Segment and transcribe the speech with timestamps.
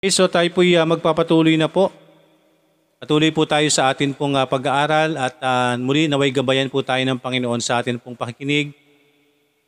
[0.00, 1.92] Okay, so tayo po uh, magpapatuloy na po.
[2.96, 7.04] Patuloy po tayo sa atin pong uh, pag-aaral at uh, muli naway gabayan po tayo
[7.04, 8.72] ng Panginoon sa atin pong pakikinig.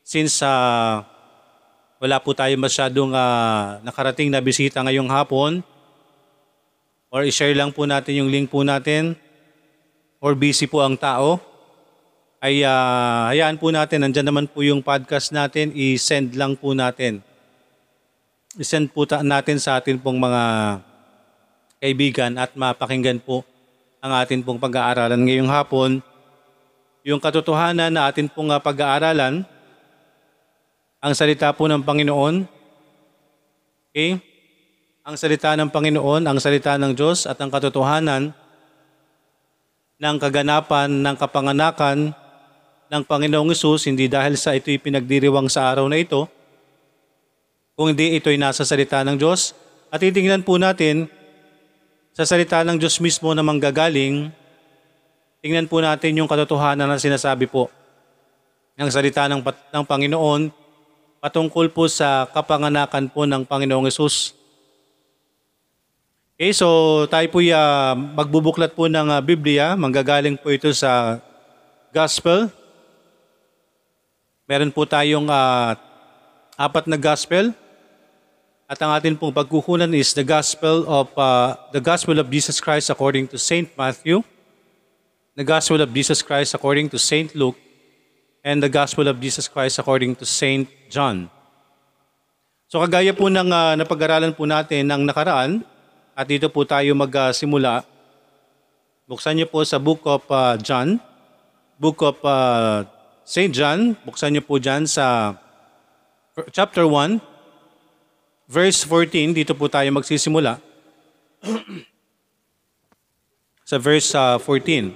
[0.00, 1.04] Since uh,
[2.00, 5.60] wala po tayo masyadong uh, nakarating na bisita ngayong hapon,
[7.12, 9.12] or i-share lang po natin yung link po natin,
[10.16, 11.44] or busy po ang tao,
[12.40, 17.20] ay uh, hayaan po natin, nandyan naman po yung podcast natin, i-send lang po natin.
[18.60, 20.42] I-send po natin sa atin pong mga
[21.80, 23.40] kaibigan at mapakinggan po
[24.04, 26.04] ang atin pong pag-aaralan ngayong hapon.
[27.00, 29.48] Yung katotohanan na atin pong uh, pag-aaralan,
[31.00, 32.44] ang salita po ng Panginoon,
[33.88, 34.20] okay?
[35.02, 38.36] Ang salita ng Panginoon, ang salita ng Diyos at ang katotohanan
[39.96, 42.12] ng kaganapan ng kapanganakan
[42.92, 46.28] ng Panginoong Isus, hindi dahil sa ito'y pinagdiriwang sa araw na ito,
[47.76, 49.56] kung hindi ito'y nasa salita ng Diyos.
[49.92, 51.08] At titingnan po natin
[52.12, 54.28] sa salita ng Diyos mismo na manggagaling,
[55.40, 57.72] tingnan po natin yung katotohanan na sinasabi po
[58.76, 60.52] ng salita ng, ng Panginoon
[61.22, 64.34] patungkol po sa kapanganakan po ng Panginoong Isus.
[66.34, 69.78] Okay, so tayo po uh, magbubuklat po ng uh, Biblia.
[69.78, 71.22] Manggagaling po ito sa
[71.94, 72.50] Gospel
[74.52, 75.78] Meron po tayong uh,
[76.56, 77.52] apat na gospel.
[78.68, 82.88] At ang atin pong pagkukunan is the gospel of uh, the gospel of Jesus Christ
[82.88, 84.24] according to Saint Matthew,
[85.36, 87.60] the gospel of Jesus Christ according to Saint Luke,
[88.40, 91.28] and the gospel of Jesus Christ according to Saint John.
[92.72, 95.60] So kagaya po ng uh, napag-aralan po natin ng nakaraan,
[96.16, 97.84] at dito po tayo magsimula.
[99.04, 100.96] Buksan niyo po sa book of uh, John,
[101.76, 102.88] book of uh,
[103.28, 103.52] St.
[103.52, 105.36] John, buksan niyo po dyan sa
[106.52, 107.20] chapter 1,
[108.48, 110.60] verse 14, dito po tayo magsisimula.
[113.68, 114.92] sa verse uh, 14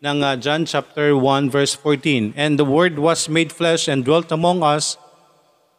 [0.00, 2.32] ng uh, John chapter 1 verse 14.
[2.38, 4.96] And the Word was made flesh and dwelt among us,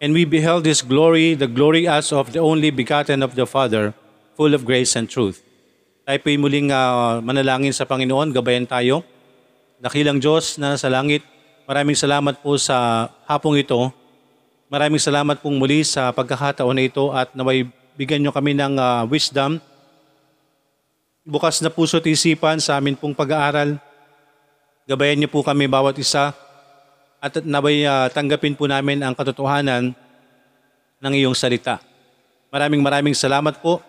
[0.03, 3.95] and we beheld His glory, the glory as of the only begotten of the Father,
[4.35, 5.41] full of grace and truth.
[6.05, 9.07] Tayo po'y muling uh, manalangin sa Panginoon, gabayan tayo.
[9.81, 11.25] Dakilang Diyos na sa langit,
[11.71, 13.95] Maraming salamat po sa hapong ito.
[14.71, 17.67] Maraming salamat pong muli sa pagkakataon na ito at naway
[17.99, 19.59] bigyan nyo kami ng uh, wisdom.
[21.27, 23.75] Bukas na puso at isipan sa amin pong pag-aaral.
[24.87, 26.31] Gabayan niyo po kami bawat isa
[27.19, 29.91] at naway uh, tanggapin po namin ang katotohanan
[31.03, 31.83] ng iyong salita.
[32.47, 33.83] Maraming maraming salamat po.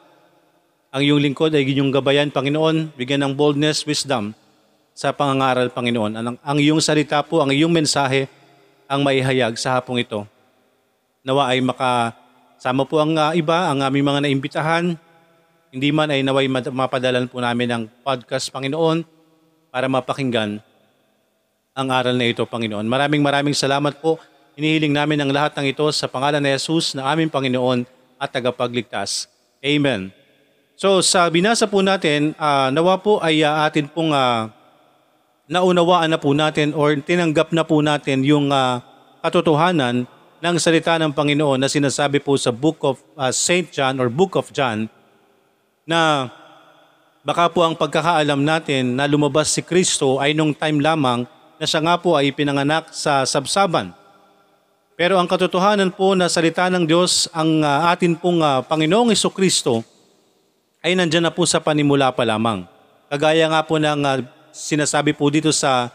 [0.91, 4.35] Ang iyong lingkod ay inyong gabayan, Panginoon, bigyan ng boldness, wisdom,
[4.99, 6.11] sa pangangaral, Panginoon.
[6.19, 8.27] Ang, ang iyong salita po, ang iyong mensahe,
[8.91, 10.32] ang maihayag sa hapong ito.
[11.23, 14.99] Nawa ay makasama po ang uh, iba, ang aming mga naimbitahan.
[15.71, 19.07] Hindi man ay naway mapadalan po namin ng podcast, Panginoon,
[19.71, 20.59] para mapakinggan
[21.73, 22.85] ang aral na ito, Panginoon.
[22.85, 24.21] Maraming maraming salamat po.
[24.59, 27.89] Inihiling namin ang lahat ng ito sa pangalan ni Jesus na aming Panginoon
[28.21, 29.31] at tagapagligtas.
[29.65, 30.13] Amen.
[30.77, 34.51] So sa binasa po natin, uh, nawa po ay uh, atin pong uh,
[35.47, 38.83] naunawaan na po natin or tinanggap na po natin yung uh,
[39.23, 40.05] katotohanan
[40.43, 43.71] ng salita ng Panginoon na sinasabi po sa Book of uh, ah, St.
[43.71, 44.91] John or Book of John
[45.87, 46.35] na
[47.23, 51.31] baka po ang pagkakaalam natin na lumabas si Kristo ay nung time lamang
[51.63, 53.95] na siya nga po ay pinanganak sa sabsaban.
[54.99, 59.31] Pero ang katotohanan po na salita ng Diyos, ang uh, atin pong uh, Panginoong Iso
[59.31, 59.87] Kristo
[60.83, 62.67] ay nandyan na po sa panimula pa lamang.
[63.07, 65.95] Kagaya nga po ng uh, sinasabi po dito sa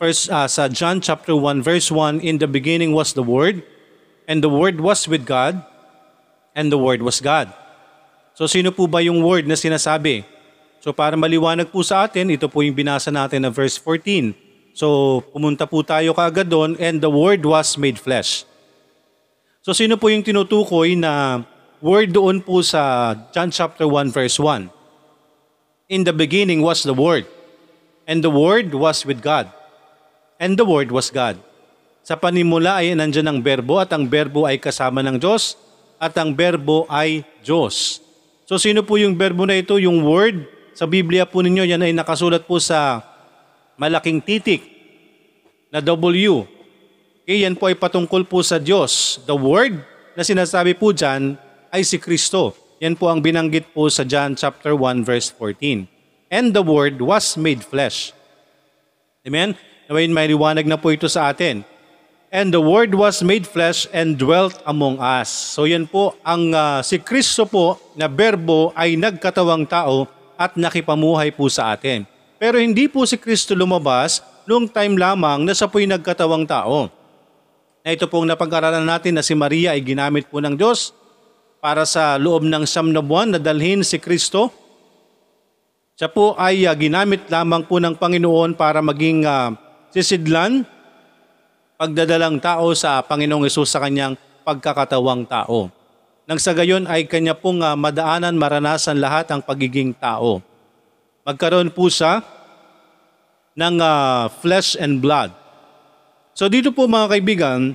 [0.00, 3.60] first uh, sa John chapter 1 verse 1 in the beginning was the word
[4.28, 5.60] and the word was with God
[6.54, 7.50] and the word was God.
[8.34, 10.24] So sino po ba yung word na sinasabi?
[10.82, 14.34] So para maliwanag po sa atin, ito po yung binasa natin na verse 14.
[14.72, 18.48] So pumunta po tayo kaagad doon and the word was made flesh.
[19.62, 21.44] So sino po yung tinutukoy na
[21.78, 24.72] word doon po sa John chapter 1 verse 1?
[25.92, 27.28] In the beginning was the word
[28.06, 29.50] And the Word was with God.
[30.40, 31.38] And the Word was God.
[32.02, 35.54] Sa panimula ay nandyan ang berbo at ang berbo ay kasama ng Diyos
[36.02, 38.02] at ang berbo ay Diyos.
[38.42, 39.78] So sino po yung berbo na ito?
[39.78, 40.50] Yung Word.
[40.74, 43.06] Sa Biblia po ninyo, yan ay nakasulat po sa
[43.78, 44.66] malaking titik
[45.70, 46.42] na W.
[47.22, 49.22] Okay, yan po ay patungkol po sa Diyos.
[49.30, 49.78] The Word
[50.18, 51.38] na sinasabi po dyan
[51.70, 52.58] ay si Kristo.
[52.82, 55.86] Yan po ang binanggit po sa John chapter 1 verse 14
[56.34, 58.10] and the Word was made flesh.
[59.22, 59.54] Amen?
[59.86, 61.62] Naway may liwanag na po ito sa atin.
[62.32, 65.28] And the Word was made flesh and dwelt among us.
[65.28, 70.08] So yan po, ang uh, si Kristo po na berbo ay nagkatawang tao
[70.40, 72.08] at nakipamuhay po sa atin.
[72.40, 76.88] Pero hindi po si Kristo lumabas noong time lamang na siya po'y nagkatawang tao.
[77.84, 80.96] Na ito pong napag-aralan natin na si Maria ay ginamit po ng Diyos
[81.60, 84.48] para sa loob ng siyam na buwan na dalhin si Kristo.
[86.00, 89.52] Siya po ay uh, ginamit lamang po ng Panginoon para maging uh,
[89.92, 90.64] sisidlan
[91.82, 94.14] pagdadalang tao sa Panginoong Yesus sa kanyang
[94.46, 95.66] pagkakatawang tao.
[96.30, 100.38] Nang sa gayon ay kanya pong uh, madaanan, maranasan lahat ang pagiging tao.
[101.26, 102.22] Magkaroon po siya
[103.58, 105.34] ng uh, flesh and blood.
[106.38, 107.74] So dito po mga kaibigan,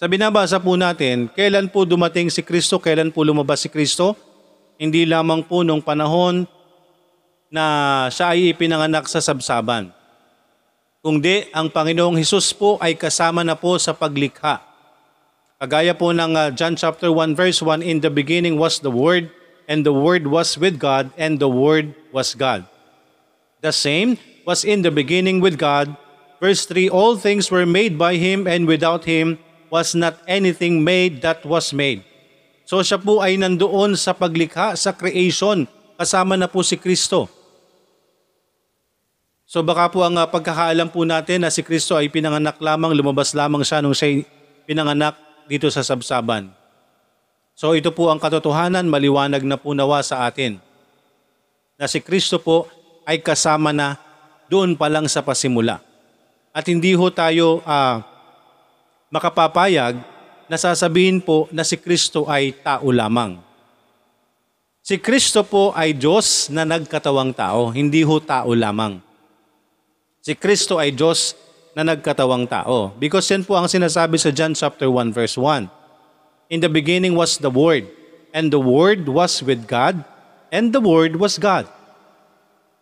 [0.00, 4.16] sa binabasa po natin, kailan po dumating si Kristo, kailan po lumabas si Kristo?
[4.80, 6.48] Hindi lamang po nung panahon
[7.52, 7.64] na
[8.08, 9.92] siya ay ipinanganak sa sabsaban
[11.04, 14.64] kundi ang Panginoong Hesus po ay kasama na po sa paglikha.
[15.60, 19.28] Kagaya po ng uh, John chapter 1 verse 1, In the beginning was the Word,
[19.68, 22.64] and the Word was with God, and the Word was God.
[23.60, 24.16] The same
[24.48, 25.92] was in the beginning with God.
[26.40, 29.36] Verse 3, All things were made by Him, and without Him
[29.68, 32.00] was not anything made that was made.
[32.64, 35.68] So siya po ay nandoon sa paglikha, sa creation,
[36.00, 37.28] kasama na po si Kristo.
[39.54, 43.30] So baka po ang uh, pagkakaalam po natin na si Kristo ay pinanganak lamang, lumabas
[43.38, 44.26] lamang siya nung siya
[44.66, 45.14] pinanganak
[45.46, 46.50] dito sa sabsaban.
[47.54, 50.58] So ito po ang katotohanan, maliwanag na po nawa sa atin.
[51.78, 52.66] Na si Kristo po
[53.06, 53.94] ay kasama na
[54.50, 55.78] doon pa lang sa pasimula.
[56.50, 58.02] At hindi ho tayo uh,
[59.06, 60.02] makapapayag
[60.50, 63.38] na sasabihin po na si Kristo ay tao lamang.
[64.82, 69.13] Si Kristo po ay Diyos na nagkatawang tao, hindi ho tao lamang.
[70.24, 71.36] Si Kristo ay Diyos
[71.76, 72.96] na nagkatawang tao.
[72.96, 75.68] Because yan po ang sinasabi sa John chapter 1 verse 1.
[76.48, 77.84] In the beginning was the Word,
[78.32, 80.00] and the Word was with God,
[80.48, 81.68] and the Word was God.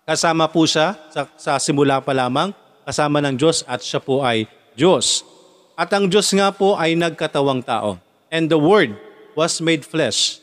[0.07, 2.55] Kasama po siya sa, sa simula pa lamang,
[2.87, 4.47] kasama ng Diyos at siya po ay
[4.79, 5.27] Diyos.
[5.75, 7.99] At ang Diyos nga po ay nagkatawang tao.
[8.31, 8.95] And the Word
[9.35, 10.39] was made flesh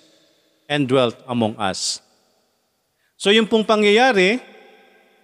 [0.68, 2.04] and dwelt among us.
[3.16, 4.44] So yung pong pangyayari,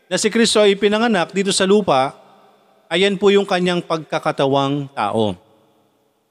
[0.05, 2.13] na si Kristo ay pinanganak dito sa lupa,
[2.89, 5.33] ayan po yung kanyang pagkakatawang tao.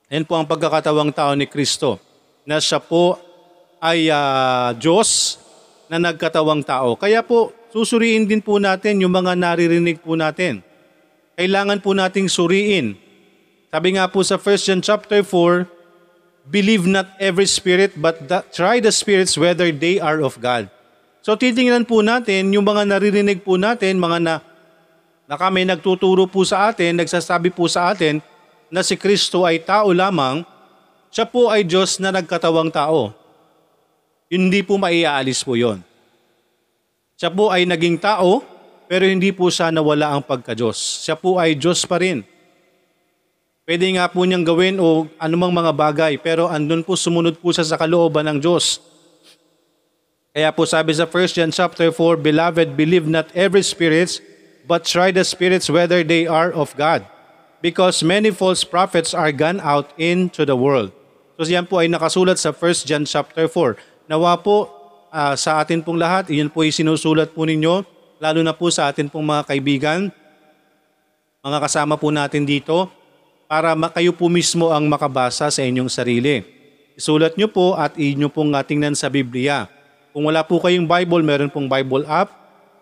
[0.06, 1.98] Ayan po ang pagkakatawang tao ni Kristo,
[2.46, 3.18] na siya po
[3.82, 5.40] ay uh, Diyos
[5.90, 6.94] na nagkatawang tao.
[6.94, 10.62] Kaya po, susuriin din po natin yung mga naririnig po natin.
[11.34, 12.94] Kailangan po nating suriin.
[13.74, 15.74] Sabi nga po sa 1 John chapter 4,
[16.44, 20.68] Believe not every spirit, but the, try the spirits whether they are of God.
[21.24, 24.34] So titingnan po natin yung mga naririnig po natin, mga na,
[25.24, 28.20] na kami nagtuturo po sa atin, nagsasabi po sa atin
[28.68, 30.44] na si Kristo ay tao lamang,
[31.08, 33.16] siya po ay Diyos na nagkatawang tao.
[34.28, 35.80] Hindi po maiaalis po yon.
[37.16, 38.44] Siya po ay naging tao,
[38.84, 41.08] pero hindi po siya nawala ang pagka-Diyos.
[41.08, 42.20] Siya po ay Diyos pa rin.
[43.64, 47.64] Pwede nga po niyang gawin o anumang mga bagay, pero andun po sumunod po siya
[47.64, 48.92] sa kalooban ng Diyos.
[50.34, 54.18] Kaya po sabi sa 1 John chapter 4, Beloved, believe not every spirits,
[54.66, 57.06] but try the spirits whether they are of God.
[57.62, 60.90] Because many false prophets are gone out into the world.
[61.38, 64.10] So yan po ay nakasulat sa 1 John chapter 4.
[64.10, 64.66] Nawa po
[65.14, 67.86] uh, sa atin pong lahat, iyon po ay sinusulat po ninyo,
[68.18, 70.10] lalo na po sa atin pong mga kaibigan,
[71.46, 72.90] mga kasama po natin dito,
[73.46, 76.42] para kayo po mismo ang makabasa sa inyong sarili.
[76.98, 79.70] Isulat nyo po at inyo pong tingnan sa Biblia.
[80.14, 82.30] Kung wala po kayong Bible, meron pong Bible app.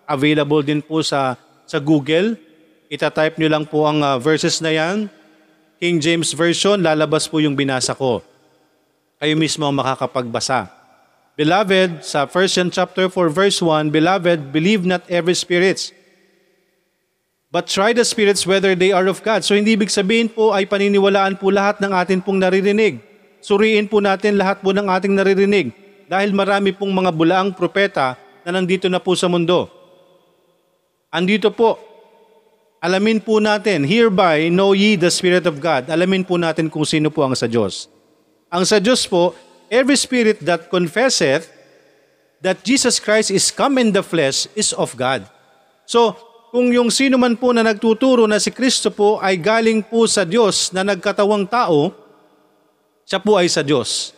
[0.05, 2.37] Available din po sa, sa Google.
[2.93, 5.09] Ita-type nyo lang po ang uh, verses na yan.
[5.81, 8.21] King James Version, lalabas po yung binasa ko.
[9.17, 10.69] Kayo mismo ang makakapagbasa.
[11.33, 15.89] Beloved, sa 1 John chapter 4 verse 1, Beloved, believe not every spirits,
[17.49, 19.41] but try the spirits whether they are of God.
[19.41, 23.01] So hindi ibig sabihin po ay paniniwalaan po lahat ng atin pong naririnig.
[23.41, 25.82] Suriin po natin lahat po ng ating naririnig
[26.13, 29.65] dahil marami pong mga bulaang propeta na nandito na po sa mundo.
[31.09, 31.81] Andito po,
[32.85, 35.89] alamin po natin, hereby know ye the Spirit of God.
[35.89, 37.89] Alamin po natin kung sino po ang sa Diyos.
[38.53, 39.33] Ang sa Diyos po,
[39.73, 41.49] every spirit that confesseth
[42.45, 45.25] that Jesus Christ is come in the flesh is of God.
[45.89, 46.13] So,
[46.53, 50.29] kung yung sino man po na nagtuturo na si Kristo po ay galing po sa
[50.29, 51.89] Diyos na nagkatawang tao,
[53.09, 54.13] siya po ay sa Diyos.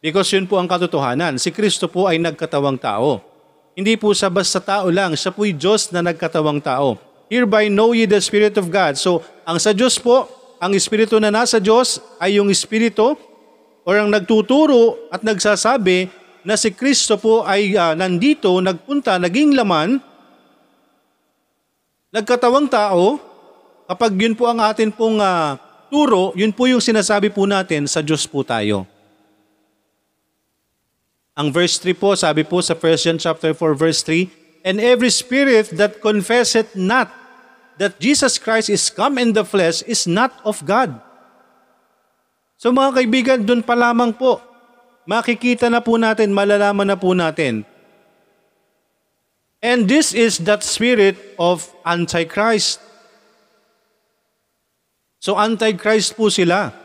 [0.00, 1.36] Because yun po ang katotohanan.
[1.36, 3.20] Si Kristo po ay nagkatawang tao.
[3.76, 6.96] Hindi po sa basta tao lang, siya po'y Diyos na nagkatawang tao.
[7.28, 8.96] Hereby know ye the Spirit of God.
[8.96, 10.26] So, ang sa Diyos po,
[10.58, 13.14] ang espiritu na nasa Diyos ay yung espiritu
[13.84, 16.10] o ang nagtuturo at nagsasabi
[16.42, 20.00] na si Kristo po ay ah, nandito, nagpunta, naging laman,
[22.10, 23.20] nagkatawang tao,
[23.84, 25.60] kapag yun po ang atin pong ah,
[25.92, 28.88] turo, yun po yung sinasabi po natin sa Diyos po tayo.
[31.40, 34.28] Ang verse 3 po, sabi po sa 1 John chapter 4 verse 3,
[34.60, 37.08] And every spirit that confesseth not
[37.80, 41.00] that Jesus Christ is come in the flesh is not of God.
[42.60, 44.36] So mga kaibigan, doon pa lamang po,
[45.08, 47.64] makikita na po natin, malalaman na po natin.
[49.64, 52.84] And this is that spirit of Antichrist.
[55.24, 56.76] So Antichrist po sila.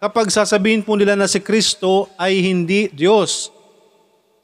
[0.00, 3.52] Kapag sasabihin po nila na si Kristo ay hindi Diyos.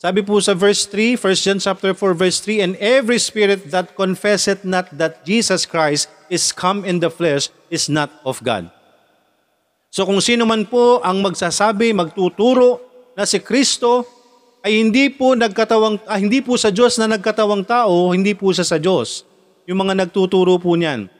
[0.01, 3.93] Sabi po sa verse 3, 1 John chapter 4 verse 3, And every spirit that
[3.93, 8.73] confesseth not that Jesus Christ is come in the flesh is not of God.
[9.93, 12.81] So kung sino man po ang magsasabi, magtuturo
[13.13, 14.09] na si Kristo
[14.65, 18.65] ay hindi po nagkatawang ah, hindi po sa Diyos na nagkatawang tao, hindi po siya
[18.65, 19.29] sa Diyos.
[19.69, 21.13] Yung mga nagtuturo po niyan.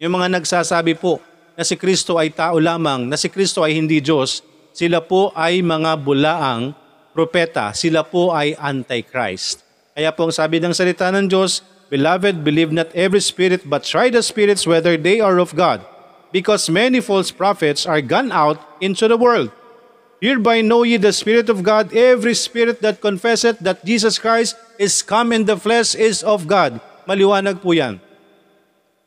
[0.00, 1.20] Yung mga nagsasabi po
[1.52, 4.40] na si Kristo ay tao lamang, na si Kristo ay hindi Diyos,
[4.72, 6.72] sila po ay mga bulaang
[7.12, 9.60] propeta, sila po ay antichrist.
[9.92, 11.60] Kaya po ang sabi ng salita ng Diyos,
[11.92, 15.84] Beloved, believe not every spirit, but try the spirits whether they are of God,
[16.32, 19.52] because many false prophets are gone out into the world.
[20.22, 25.02] Hereby know ye the Spirit of God, every spirit that confesseth that Jesus Christ is
[25.02, 26.78] come in the flesh is of God.
[27.10, 27.98] Maliwanag po yan.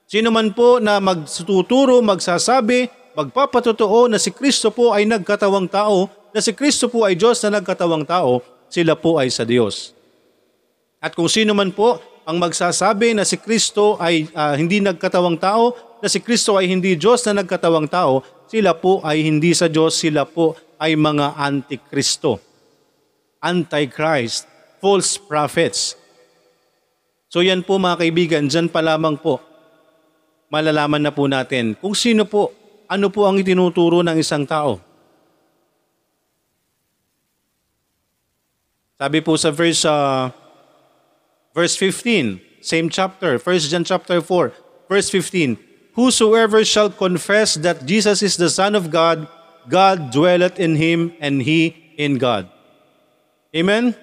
[0.06, 6.44] Sino man po na magtuturo, magsasabi, magpapatotoo na si Kristo po ay nagkatawang tao, na
[6.44, 9.96] si Kristo po ay Diyos na nagkatawang tao, sila po ay sa Diyos.
[11.00, 11.96] At kung sino man po
[12.28, 15.72] ang magsasabi na si Kristo ay ah, hindi nagkatawang tao,
[16.04, 18.20] na si Kristo ay hindi Diyos na nagkatawang tao,
[18.52, 22.44] sila po ay hindi sa Diyos, sila po ay mga antikristo,
[23.40, 24.44] antichrist,
[24.84, 25.96] false prophets.
[27.32, 29.40] So yan po mga kaibigan, dyan pa lamang po
[30.52, 32.54] malalaman na po natin kung sino po,
[32.86, 34.95] ano po ang itinuturo ng isang tao.
[38.96, 40.32] Sabi po sa verse uh,
[41.52, 44.56] verse 15, same chapter, 1 John chapter 4,
[44.88, 45.60] verse 15.
[46.00, 49.28] Whosoever shall confess that Jesus is the Son of God,
[49.68, 52.48] God dwelleth in him and he in God.
[53.56, 53.96] Amen?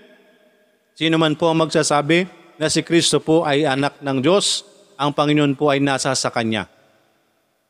[0.97, 4.65] Sino man po ang magsasabi na si Kristo po ay anak ng Diyos,
[4.97, 6.69] ang Panginoon po ay nasa sa Kanya.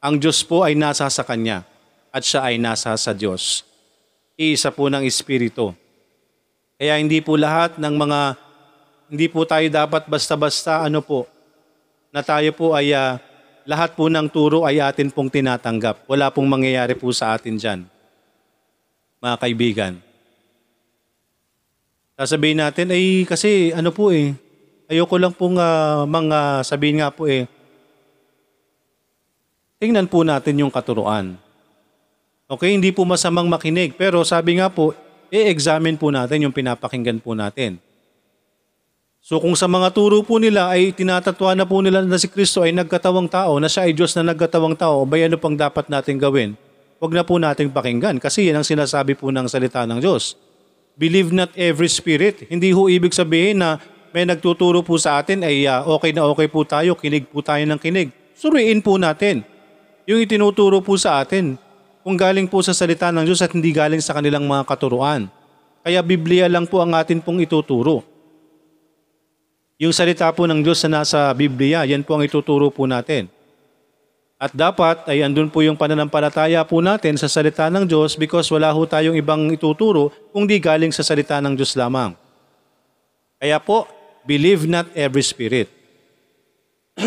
[0.03, 1.63] Ang Diyos po ay nasa sa Kanya
[2.11, 3.63] at siya ay nasa sa Diyos.
[4.35, 5.75] Iisa po ng Espiritu.
[6.83, 8.21] Kaya hindi po lahat ng mga,
[9.07, 11.31] hindi po tayo dapat basta-basta ano po,
[12.11, 13.23] na tayo po ay ah,
[13.63, 16.03] lahat po ng turo ay atin pong tinatanggap.
[16.11, 17.87] Wala pong mangyayari po sa atin dyan.
[19.23, 19.93] Mga kaibigan.
[22.19, 24.35] Sasabihin natin, ay kasi ano po eh,
[24.91, 27.47] ayoko lang pong ah, mga sabihin nga po eh,
[29.79, 31.39] tingnan po natin yung katuruan.
[32.51, 34.91] Okay, hindi po masamang makinig, pero sabi nga po,
[35.33, 37.81] i-examine po natin yung pinapakinggan po natin.
[39.25, 42.61] So kung sa mga turo po nila ay tinatatwa na po nila na si Kristo
[42.61, 46.21] ay nagkatawang tao, na siya ay Diyos na nagkatawang tao, ba ano pang dapat natin
[46.21, 46.53] gawin?
[47.01, 50.37] Huwag na po nating pakinggan kasi yan ang sinasabi po ng salita ng Diyos.
[51.01, 52.45] Believe not every spirit.
[52.53, 53.81] Hindi ho ibig sabihin na
[54.13, 57.65] may nagtuturo po sa atin ay ah, okay na okay po tayo, kinig po tayo
[57.65, 58.13] ng kinig.
[58.37, 59.47] Suriin po natin
[60.05, 61.57] yung itinuturo po sa atin
[62.03, 65.31] kung galing po sa salita ng Diyos at hindi galing sa kanilang mga katuruan.
[65.83, 68.03] Kaya Biblia lang po ang atin pong ituturo.
[69.83, 73.27] Yung salita po ng Diyos na nasa Biblia, yan po ang ituturo po natin.
[74.43, 78.75] At dapat ay andun po yung pananampalataya po natin sa salita ng Diyos because wala
[78.75, 82.15] ho tayong ibang ituturo kung di galing sa salita ng Diyos lamang.
[83.39, 83.87] Kaya po,
[84.27, 85.71] believe not every spirit.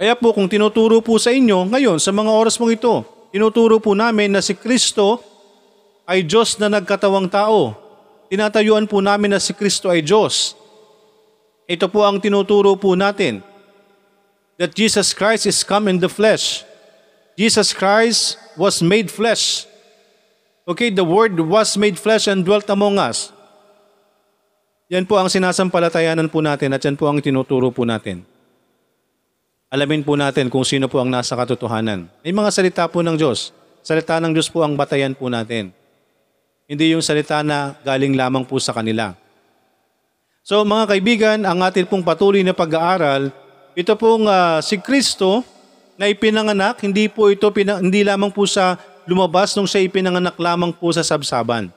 [0.00, 3.94] Kaya po kung tinuturo po sa inyo ngayon sa mga oras mong ito, tinuturo po
[3.94, 5.18] namin na si Kristo
[6.06, 7.74] ay Diyos na nagkatawang tao.
[8.30, 10.54] Tinatayuan po namin na si Kristo ay Diyos.
[11.70, 13.42] Ito po ang tinuturo po natin.
[14.58, 16.66] That Jesus Christ is come in the flesh.
[17.38, 19.64] Jesus Christ was made flesh.
[20.68, 23.32] Okay, the Word was made flesh and dwelt among us.
[24.90, 28.26] Yan po ang sinasampalatayanan po natin at yan po ang tinuturo po natin.
[29.70, 32.10] Alamin po natin kung sino po ang nasa katotohanan.
[32.26, 33.54] May mga salita po ng Diyos.
[33.86, 35.70] Salita ng Diyos po ang batayan po natin.
[36.66, 39.14] Hindi yung salita na galing lamang po sa kanila.
[40.42, 43.30] So mga kaibigan, ang atin pong patuloy na pag-aaral,
[43.78, 45.46] ito pong ah, si Kristo
[45.94, 48.74] na ipinanganak, hindi po ito pina, hindi lamang po sa
[49.06, 51.70] lumabas nung siya ipinanganak lamang po sa sabsaban.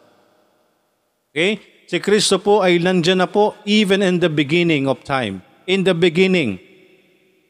[1.29, 1.62] Okay?
[1.85, 5.45] Si Kristo po ay nandiyan na po even in the beginning of time.
[5.69, 6.72] In the beginning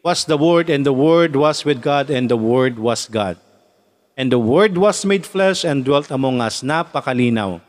[0.03, 3.39] was the Word and the Word was with God and the Word was God.
[4.19, 6.59] And the Word was made flesh and dwelt among us.
[6.59, 7.63] Napakalinaw.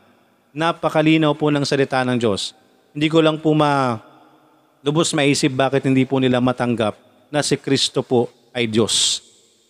[0.51, 2.51] Napakalinaw po ng salita ng Diyos.
[2.91, 4.03] Hindi ko lang po ma
[4.83, 6.99] lubos maisip bakit hindi po nila matanggap
[7.31, 9.23] na si Kristo po ay Diyos.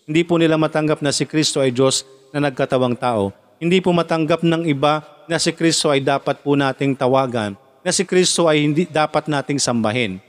[0.09, 2.01] Hindi po nila matanggap na si Kristo ay Diyos
[2.33, 3.29] na nagkatawang tao.
[3.61, 8.05] Hindi po matanggap ng iba na si Kristo ay dapat po nating tawagan, na si
[8.05, 10.21] Kristo ay hindi dapat nating sambahin.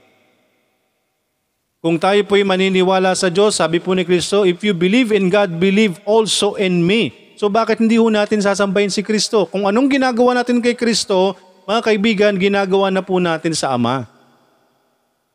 [1.77, 5.61] Kung tayo po'y maniniwala sa Diyos, sabi po ni Kristo, if you believe in God,
[5.61, 7.13] believe also in me.
[7.37, 9.45] So bakit hindi ho natin sasambahin si Kristo?
[9.45, 11.37] Kung anong ginagawa natin kay Kristo,
[11.69, 14.09] mga kaibigan, ginagawa na po natin sa Ama.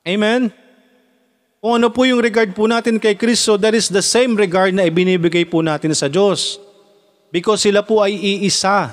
[0.03, 0.51] Amen?
[1.63, 4.83] Kung ano po yung regard po natin kay Kristo, that is the same regard na
[4.83, 6.59] ibinibigay po natin sa Diyos.
[7.31, 8.91] Because sila po ay iisa.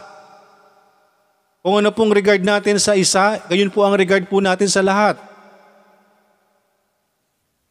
[1.66, 5.18] Kung ano pong regard natin sa isa, gayon po ang regard po natin sa lahat.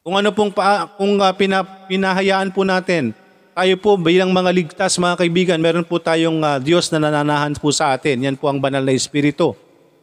[0.06, 3.12] Kung ano pong pa, kung uh, pina, pinahayaan po natin,
[3.52, 7.74] tayo po bilang mga ligtas mga kaibigan, meron po tayong uh, Diyos na nananahan po
[7.74, 8.22] sa atin.
[8.22, 9.58] Yan po ang banal na espiritu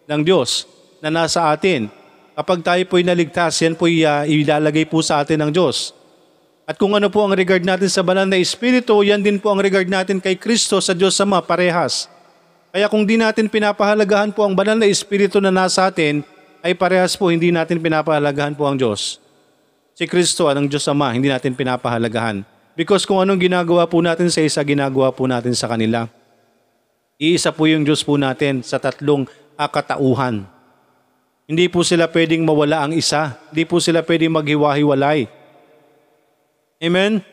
[0.06, 0.68] ng Diyos
[1.00, 1.88] na nasa atin.
[2.36, 5.96] Kapag tayo po ay naligtas, yan po uh, ilalagay po sa atin ng Diyos.
[6.68, 9.64] At kung ano po ang regard natin sa banal na espiritu, yan din po ang
[9.64, 12.12] regard natin kay Kristo sa Diyos Ama, parehas.
[12.70, 16.22] Kaya kung di natin pinapahalagahan po ang banal na espiritu na nasa atin,
[16.60, 19.25] ay parehas po hindi natin pinapahalagahan po ang Diyos.
[19.96, 22.44] Si Kristo ang Diyos Ama, hindi natin pinapahalagahan.
[22.76, 26.12] Because kung anong ginagawa po natin sa isa, ginagawa po natin sa kanila.
[27.16, 29.24] Iisa po yung Diyos po natin sa tatlong
[29.56, 30.44] akatauhan.
[31.48, 33.40] Hindi po sila pwedeng mawala ang isa.
[33.56, 35.32] Hindi po sila pwedeng maghiwa-hiwalay.
[36.84, 37.24] Amen?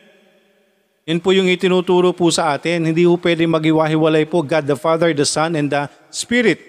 [1.03, 2.87] Yan po yung itinuturo po sa atin.
[2.87, 6.63] Hindi po pwedeng maghiwa-hiwalay po God the Father, the Son, and the Spirit.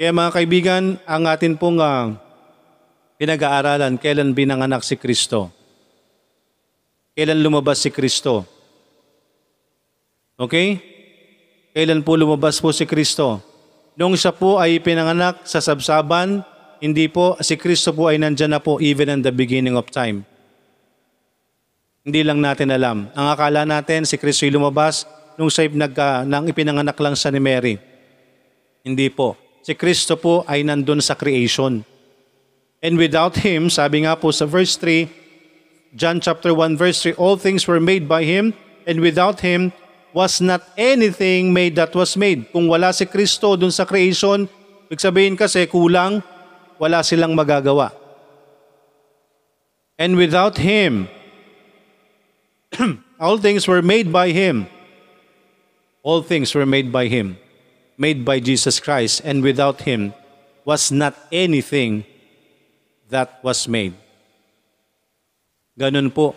[0.00, 2.16] Kaya mga kaibigan, ang atin pong uh,
[3.16, 5.52] pinag-aaralan, kailan binanganak si Kristo.
[7.12, 8.48] Kailan lumabas si Kristo?
[10.40, 10.80] Okay?
[11.76, 13.40] Kailan po lumabas po si Kristo?
[13.96, 16.40] Nung siya po ay pinanganak sa sabsaban,
[16.80, 20.24] hindi po, si Kristo po ay nandyan na po even in the beginning of time.
[22.02, 23.06] Hindi lang natin alam.
[23.14, 25.06] Ang akala natin, si Kristo ay lumabas
[25.38, 27.78] nung siya nagka, nang ipinanganak lang sa ni Mary.
[28.82, 29.38] Hindi po.
[29.62, 31.86] Si Kristo po ay nandun sa creation.
[32.82, 35.06] And without Him, sabi nga po sa verse 3,
[35.94, 38.58] John chapter 1 verse 3, all things were made by Him,
[38.90, 39.70] and without Him
[40.10, 42.50] was not anything made that was made.
[42.50, 44.50] Kung wala si Kristo dun sa creation,
[44.90, 46.26] ibig sabihin kasi kulang,
[46.76, 47.94] wala silang magagawa.
[49.94, 51.06] And without Him,
[53.22, 54.66] all things were made by Him.
[56.02, 57.38] All things were made by Him,
[57.94, 60.10] made by Jesus Christ, and without Him
[60.66, 62.02] was not anything
[63.12, 63.92] that was made.
[65.76, 66.32] Ganun po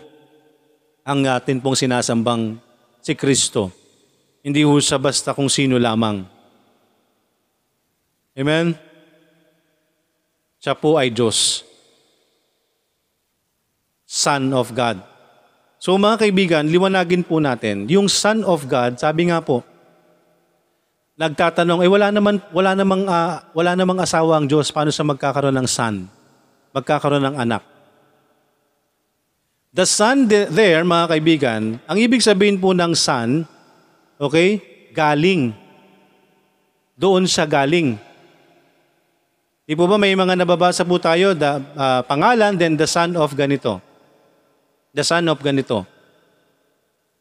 [1.00, 2.60] ang atin pong sinasambang
[3.00, 3.72] si Kristo.
[4.44, 6.28] Hindi ho siya basta kung sino lamang.
[8.36, 8.76] Amen?
[10.60, 11.64] Siya po ay Diyos.
[14.04, 15.00] Son of God.
[15.80, 19.64] So mga kaibigan, liwanagin po natin, yung Son of God, sabi nga po,
[21.16, 25.56] nagtatanong, eh wala naman wala namang uh, wala namang asawa ang Diyos, paano sa magkakaroon
[25.56, 26.15] ng son?
[26.76, 27.64] Magkakaroon ng anak.
[29.72, 33.48] The sun there, mga kaibigan, ang ibig sabihin po ng sun,
[34.20, 34.60] okay,
[34.92, 35.56] galing.
[36.96, 37.96] Doon siya galing.
[39.64, 43.32] Di po ba may mga nababasa po tayo, the, uh, pangalan, then the son of
[43.32, 43.80] ganito.
[44.96, 45.84] The son of ganito.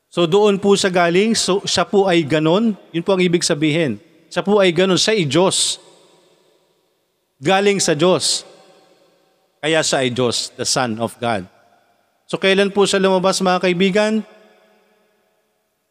[0.07, 2.71] So doon po siya galing, so siya po ay ganon.
[2.95, 3.99] Yun po ang ibig sabihin.
[4.31, 5.75] Siya po ay ganon, siya ay Diyos.
[7.43, 8.47] Galing sa Diyos.
[9.61, 11.45] Kaya siya ay Diyos, the Son of God.
[12.25, 14.13] So kailan po siya lumabas mga kaibigan?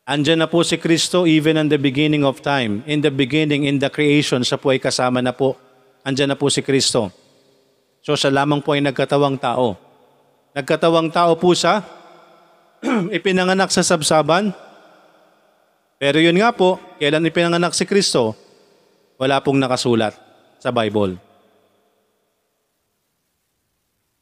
[0.04, 2.84] Andyan na po si Kristo even in the beginning of time.
[2.84, 5.56] In the beginning, in the creation, siya po ay kasama na po.
[6.04, 7.08] Andyan na po si Kristo.
[8.04, 9.80] So siya lamang po ay nagkatawang tao.
[10.52, 11.80] Nagkatawang tao po siya,
[13.16, 14.52] ipinanganak sa sabsaban.
[15.96, 18.36] Pero yun nga po, kailan ipinanganak si Kristo,
[19.16, 20.12] wala pong nakasulat
[20.60, 21.16] sa Bible.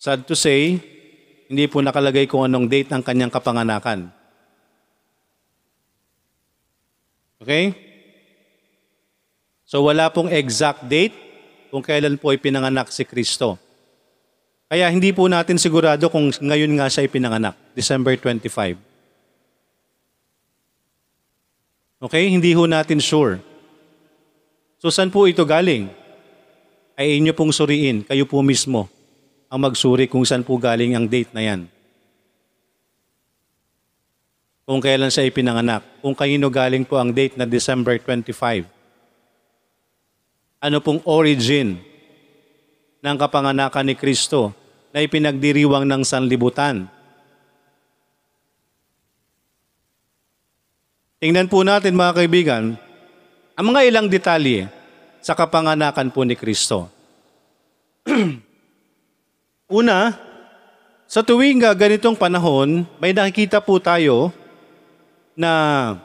[0.02, 0.82] Sad to say,
[1.46, 4.10] hindi po nakalagay kung anong date ng kanyang kapanganakan.
[7.38, 7.70] Okay?
[9.62, 11.14] So wala pong exact date
[11.70, 13.62] kung kailan po ipinanganak si Kristo.
[14.66, 18.74] Kaya hindi po natin sigurado kung ngayon nga siya ipinanganak, December 25.
[22.02, 23.38] Okay, hindi ho natin sure.
[24.82, 25.94] So saan po ito galing?
[26.98, 28.90] Ay inyo pong suriin, kayo po mismo
[29.52, 31.68] ang magsuri kung saan po galing ang date na yan.
[34.64, 38.64] Kung kailan siya ipinanganak, kung kanino galing po ang date na December 25.
[40.56, 41.76] Ano pong origin
[43.04, 44.56] ng kapanganakan ni Kristo
[44.88, 46.88] na ipinagdiriwang ng sanlibutan.
[51.20, 52.72] Tingnan po natin mga kaibigan,
[53.52, 54.64] ang mga ilang detalye
[55.20, 56.88] sa kapanganakan po ni Kristo.
[59.72, 60.20] Una,
[61.08, 64.28] sa tuwing ganitong panahon, may nakikita po tayo
[65.32, 65.96] na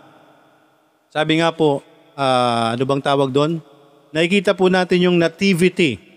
[1.11, 1.83] sabi nga po,
[2.15, 3.59] uh, ano bang tawag doon?
[4.15, 6.07] Nakikita po natin yung nativity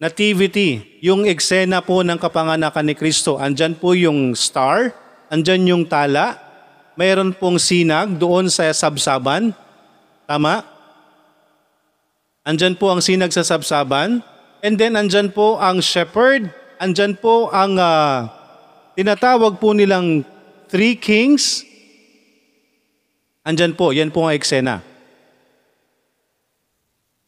[0.00, 3.36] nativity, yung eksena po ng kapanganakan ni Kristo.
[3.36, 4.96] Andyan po yung star,
[5.28, 6.40] andyan yung tala,
[6.96, 9.52] mayroon pong sinag doon sa sabsaban.
[10.24, 10.64] Tama?
[12.40, 14.24] Andyan po ang sinag sa sabsaban.
[14.60, 16.52] And then andyan po ang shepherd.
[16.76, 18.28] Andyan po ang uh,
[18.96, 20.24] tinatawag po nilang
[20.68, 21.64] three kings.
[23.40, 24.84] Andyan po, yan po ang eksena.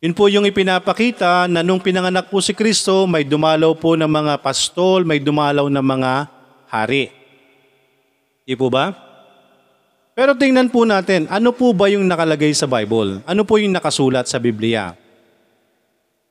[0.03, 4.35] Yun po yung ipinapakita na nung pinanganak po si Kristo, may dumalaw po ng mga
[4.43, 6.13] pastol, may dumalaw ng mga
[6.69, 7.15] hari.
[8.43, 8.91] Di po ba?
[10.13, 13.25] Pero tingnan po natin, ano po ba yung nakalagay sa Bible?
[13.25, 14.93] Ano po yung nakasulat sa Biblia?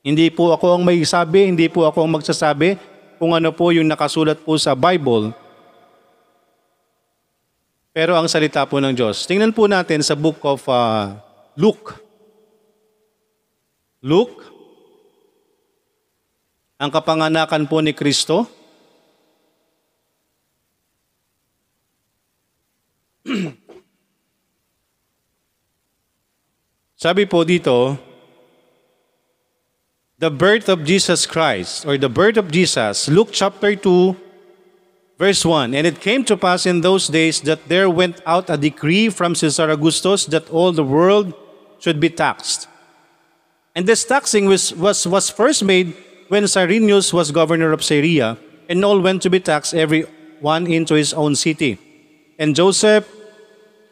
[0.02, 2.74] Hindi po ako ang may sabi, hindi po ako ang magsasabi
[3.22, 5.30] kung ano po yung nakasulat po sa Bible.
[7.94, 9.22] Pero ang salita po ng Diyos.
[9.30, 11.14] Tingnan po natin sa book of uh,
[11.54, 11.94] Luke,
[14.02, 14.42] Luke,
[16.82, 18.50] ang kapanganakan po ni Kristo.
[26.98, 27.94] Sabi po dito,
[30.22, 34.14] the birth of Jesus Christ or the birth of Jesus, Luke chapter 2,
[35.18, 35.74] verse 1.
[35.74, 39.34] And it came to pass in those days that there went out a decree from
[39.34, 41.34] Caesar Augustus that all the world
[41.80, 42.68] should be taxed.
[43.74, 45.92] And this taxing was, was, was first made
[46.28, 50.02] when Cyrenius was governor of Syria, and all went to be taxed, every
[50.38, 51.78] one into his own city.
[52.38, 53.10] And Joseph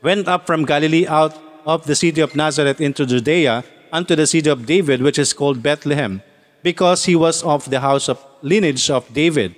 [0.01, 4.49] went up from Galilee out of the city of Nazareth into Judea unto the city
[4.49, 6.23] of David, which is called Bethlehem,
[6.63, 9.55] because he was of the house of lineage of David,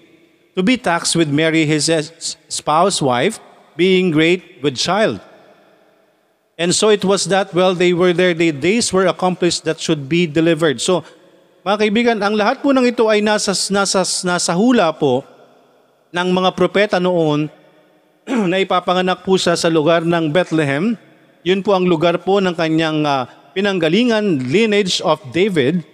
[0.56, 1.88] to be taxed with Mary his
[2.48, 3.40] spouse wife,
[3.76, 5.20] being great with child.
[6.58, 10.08] And so it was that while they were there, the days were accomplished that should
[10.08, 10.80] be delivered.
[10.80, 11.02] So,
[11.64, 15.24] mga kaibigan, ang lahat po ng ito ay nasa, nasa, nasa hula po
[16.12, 17.48] ng mga propeta noon
[18.50, 20.94] na ipapanganak po siya sa lugar ng Bethlehem.
[21.42, 25.84] Yun po ang lugar po ng kanyang uh, pinanggalingan, lineage of David.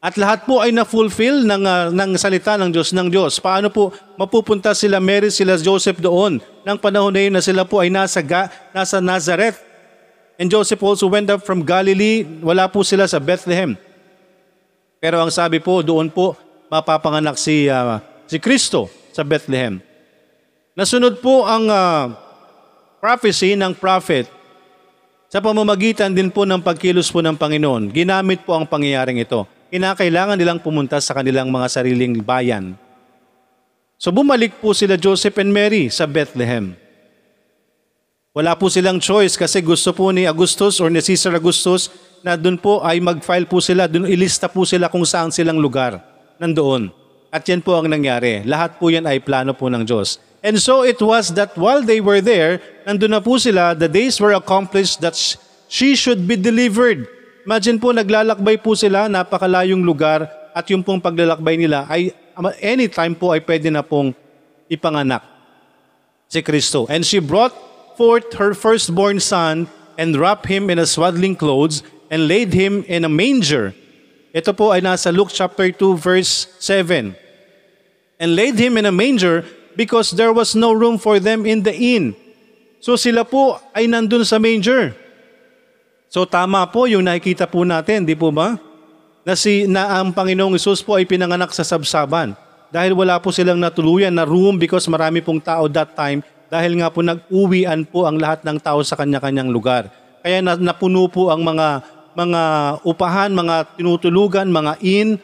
[0.00, 3.36] At lahat po ay na-fulfill ng, uh, ng salita ng Diyos ng Diyos.
[3.36, 7.84] Paano po mapupunta sila Mary, sila Joseph doon ng panahon na yun na sila po
[7.84, 9.60] ay nasa, ga, nasa Nazareth.
[10.40, 12.24] And Joseph also went up from Galilee.
[12.40, 13.76] Wala po sila sa Bethlehem.
[14.96, 16.32] Pero ang sabi po, doon po
[16.72, 19.84] mapapanganak si, uh, si Kristo sa Bethlehem.
[20.72, 22.16] Nasunod po ang uh,
[23.04, 24.39] prophecy ng prophet
[25.30, 27.94] sa pamamagitan din po ng pagkilos po ng Panginoon.
[27.94, 32.74] Ginamit po ang pangyayaring ito kinakailangan nilang pumunta sa kanilang mga sariling bayan.
[33.96, 36.74] So bumalik po sila Joseph and Mary sa Bethlehem.
[38.34, 41.90] Wala po silang choice kasi gusto po ni Augustus or ni Caesar Augustus
[42.22, 45.98] na doon po ay mag-file po sila, doon ilista po sila kung saan silang lugar
[46.42, 46.90] nandoon.
[47.30, 48.42] At yan po ang nangyari.
[48.42, 50.18] Lahat po yan ay plano po ng Diyos.
[50.40, 54.16] And so it was that while they were there, nandun na po sila, the days
[54.20, 55.16] were accomplished that
[55.68, 57.06] she should be delivered
[57.48, 62.12] Imagine po, naglalakbay po sila, napakalayong lugar, at yung pong paglalakbay nila ay
[62.60, 64.12] anytime po ay pwede na pong
[64.66, 65.22] ipanganak
[66.26, 66.90] si Kristo.
[66.90, 67.54] And she brought
[67.94, 73.06] forth her firstborn son and wrapped him in a swaddling clothes and laid him in
[73.06, 73.72] a manger.
[74.34, 77.14] Ito po ay nasa Luke chapter 2 verse 7.
[78.20, 79.46] And laid him in a manger
[79.80, 82.12] because there was no room for them in the inn.
[82.84, 84.92] So sila po ay nandun sa manger.
[86.12, 88.60] So tama po yung nakikita po natin, di po ba?
[89.24, 92.36] Na, si, na ang Panginoong Isus po ay pinanganak sa sabsaban.
[92.68, 96.20] Dahil wala po silang natuluyan na room because marami pong tao that time
[96.52, 99.88] dahil nga po nag-uwian po ang lahat ng tao sa kanya-kanyang lugar.
[100.20, 102.42] Kaya na, napuno po ang mga mga
[102.82, 105.16] upahan, mga tinutulugan, mga inn.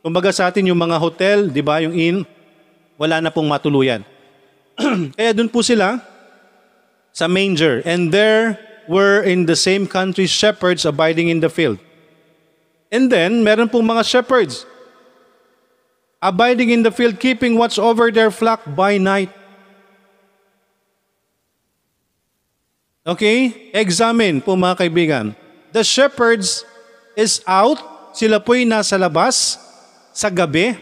[0.00, 2.22] Kumbaga sa atin yung mga hotel, di ba, yung inn,
[2.96, 4.04] wala na pong matuluyan.
[5.16, 6.00] Kaya dun po sila
[7.12, 7.80] sa manger.
[7.84, 11.80] And there were in the same country shepherds abiding in the field.
[12.92, 14.68] And then, meron pong mga shepherds
[16.22, 19.30] abiding in the field, keeping watch over their flock by night.
[23.06, 23.70] Okay?
[23.70, 25.26] Examine po mga kaibigan.
[25.70, 26.66] The shepherds
[27.14, 27.78] is out.
[28.16, 29.60] Sila po'y nasa labas
[30.10, 30.74] sa gabi.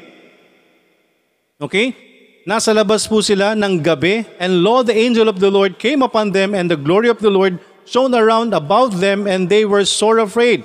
[1.59, 2.04] Okay?
[2.45, 4.29] Nasa labas po sila ng gabi.
[4.37, 7.33] And lo, the angel of the Lord came upon them and the glory of the
[7.33, 10.65] Lord shone around about them and they were sore afraid.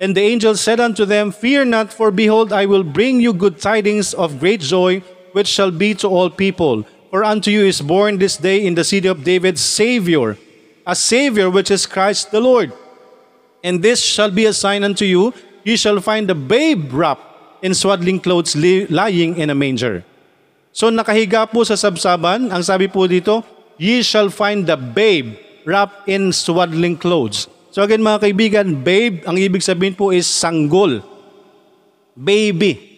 [0.00, 3.56] And the angel said unto them, Fear not, for behold, I will bring you good
[3.56, 5.00] tidings of great joy,
[5.32, 6.84] which shall be to all people.
[7.08, 10.36] For unto you is born this day in the city of David Savior,
[10.86, 12.72] a Savior which is Christ the Lord.
[13.62, 15.32] And this shall be a sign unto you,
[15.64, 18.54] ye shall find the babe wrapped in swaddling clothes
[18.90, 20.04] lying in a manger.
[20.74, 23.46] So nakahiga po sa sabsaban, ang sabi po dito,
[23.78, 27.46] ye shall find the babe wrapped in swaddling clothes.
[27.70, 30.98] So again mga kaibigan, babe, ang ibig sabihin po is sanggol.
[32.18, 32.90] Baby.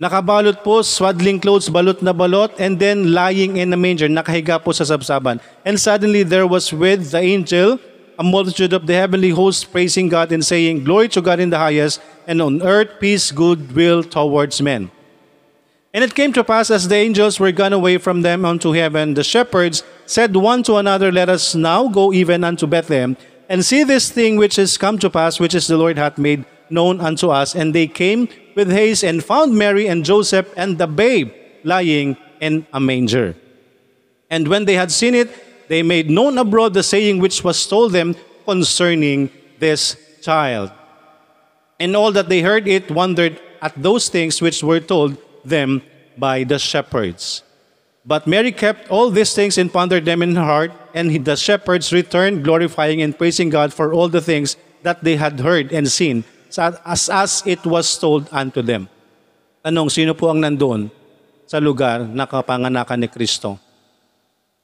[0.00, 4.72] Nakabalot po, swaddling clothes, balot na balot, and then lying in a manger, nakahiga po
[4.72, 5.36] sa sabsaban.
[5.68, 7.76] And suddenly there was with the angel
[8.16, 11.60] a multitude of the heavenly hosts praising God and saying, Glory to God in the
[11.60, 14.88] highest, and on earth peace, goodwill towards men.
[15.96, 19.14] And it came to pass as the angels were gone away from them unto heaven,
[19.14, 23.16] the shepherds said one to another, Let us now go even unto Bethlehem,
[23.48, 26.44] and see this thing which is come to pass, which is the Lord hath made
[26.68, 27.54] known unto us.
[27.54, 31.32] And they came with haste and found Mary and Joseph and the babe
[31.64, 33.34] lying in a manger.
[34.28, 35.32] And when they had seen it,
[35.68, 39.30] they made known abroad the saying which was told them concerning
[39.60, 40.72] this child.
[41.80, 45.16] And all that they heard it wondered at those things which were told
[45.48, 45.82] them
[46.18, 47.46] by the shepherds.
[48.06, 51.90] But Mary kept all these things and pondered them in her heart, and the shepherds
[51.90, 54.54] returned, glorifying and praising God for all the things
[54.86, 56.22] that they had heard and seen,
[56.54, 58.86] as, as it was told unto them.
[59.66, 60.86] Tanong, sino po ang nandoon
[61.50, 63.58] sa lugar na kapanganakan ni Kristo?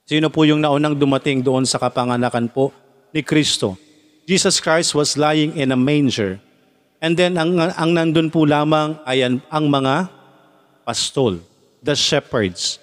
[0.07, 2.71] Sino po yung naunang dumating doon sa kapanganakan po
[3.11, 3.75] ni Kristo?
[4.23, 6.39] Jesus Christ was lying in a manger.
[7.03, 10.07] And then ang, ang nandun po lamang ay ang, ang mga
[10.83, 11.39] pastol,
[11.79, 12.79] the shepherds.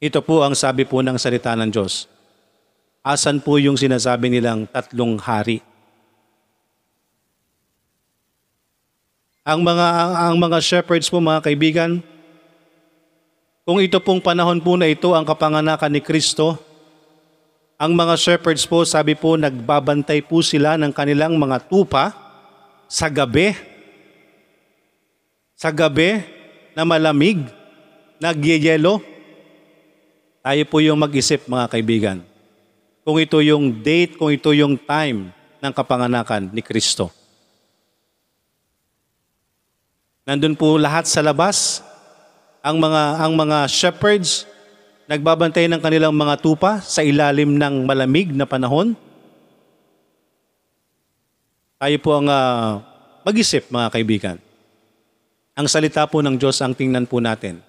[0.00, 2.08] Ito po ang sabi po ng salita ng Diyos.
[3.04, 5.60] Asan po yung sinasabi nilang tatlong hari?
[9.44, 9.86] Ang mga
[10.28, 12.04] ang, mga shepherds po mga kaibigan,
[13.64, 16.60] kung ito pong panahon po na ito ang kapanganakan ni Kristo,
[17.80, 22.12] ang mga shepherds po, sabi po, nagbabantay po sila ng kanilang mga tupa
[22.84, 23.56] sa gabi.
[25.56, 26.39] Sa gabi
[26.74, 27.42] na malamig,
[28.20, 29.02] nagyeyelo.
[30.40, 32.18] Tayo po yung mag-isip mga kaibigan.
[33.04, 37.12] Kung ito yung date, kung ito yung time ng kapanganakan ni Kristo.
[40.24, 41.82] Nandun po lahat sa labas,
[42.60, 44.44] ang mga ang mga shepherds
[45.10, 48.94] nagbabantay ng kanilang mga tupa sa ilalim ng malamig na panahon.
[51.80, 52.78] Tayo po ang uh,
[53.24, 54.36] mag-isip mga kaibigan.
[55.60, 57.60] Ang salita po ng Diyos ang tingnan po natin.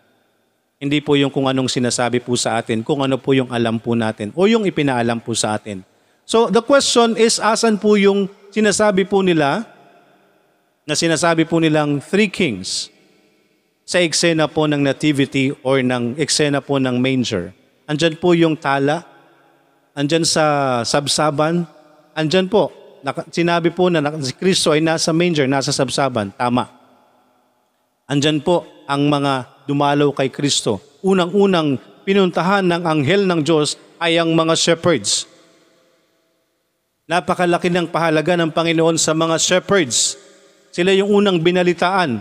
[0.80, 3.92] Hindi po yung kung anong sinasabi po sa atin, kung ano po yung alam po
[4.00, 5.84] natin o yung ipinaalam po sa atin.
[6.24, 9.68] So the question is, asan po yung sinasabi po nila
[10.88, 12.88] na sinasabi po nilang three kings?
[13.92, 17.52] sa eksena po ng nativity or ng eksena po ng manger.
[17.92, 19.04] Andyan po yung tala,
[19.92, 21.68] andyan sa sabsaban,
[22.16, 22.72] andyan po.
[23.34, 26.32] Sinabi po na si Kristo ay nasa manger, nasa sabsaban.
[26.40, 26.81] Tama.
[28.12, 30.84] Andyan po ang mga dumalaw kay Kristo.
[31.00, 35.24] Unang-unang pinuntahan ng anghel ng Diyos ay ang mga shepherds.
[37.08, 40.20] Napakalaki ng pahalaga ng Panginoon sa mga shepherds.
[40.76, 42.20] Sila yung unang binalitaan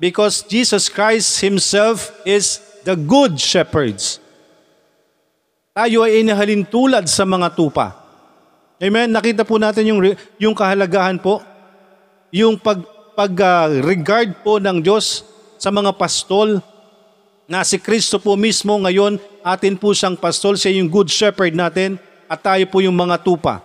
[0.00, 4.16] because Jesus Christ Himself is the good shepherds.
[5.76, 8.00] Tayo ay inahalin tulad sa mga tupa.
[8.80, 9.12] Amen?
[9.12, 10.00] Nakita po natin yung,
[10.40, 11.44] yung kahalagahan po,
[12.32, 12.80] yung pag,
[13.12, 15.24] pag uh, regard po ng Diyos
[15.60, 16.64] sa mga pastol
[17.44, 22.00] na si Kristo po mismo ngayon, atin po siyang pastol, siya yung good shepherd natin
[22.24, 23.60] at tayo po yung mga tupa.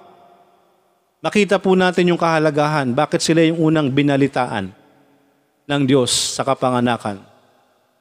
[1.24, 4.70] Nakita po natin yung kahalagahan, bakit sila yung unang binalitaan
[5.68, 7.24] ng Diyos sa kapanganakan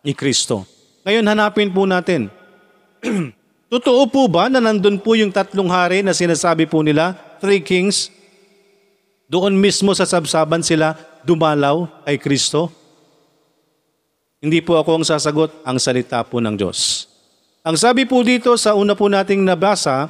[0.03, 0.67] ni Kristo.
[1.07, 2.29] Ngayon hanapin po natin,
[3.73, 8.11] totoo po ba na nandun po yung tatlong hari na sinasabi po nila, three kings,
[9.27, 10.95] doon mismo sa sabsaban sila
[11.27, 12.71] dumalaw kay Kristo?
[14.39, 17.11] Hindi po ako ang sasagot, ang salita po ng Diyos.
[17.67, 20.07] Ang sabi po dito sa una po nating nabasa,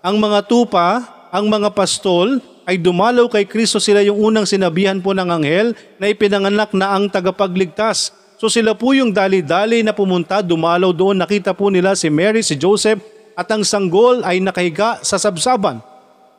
[0.00, 5.12] ang mga tupa, ang mga pastol, ay dumalaw kay Kristo sila yung unang sinabihan po
[5.12, 8.08] ng anghel na ipinanganak na ang tagapagligtas.
[8.40, 12.56] So sila po yung dali-dali na pumunta, dumalaw doon, nakita po nila si Mary, si
[12.56, 13.04] Joseph,
[13.36, 15.84] at ang sanggol ay nakahiga sa sabsaban.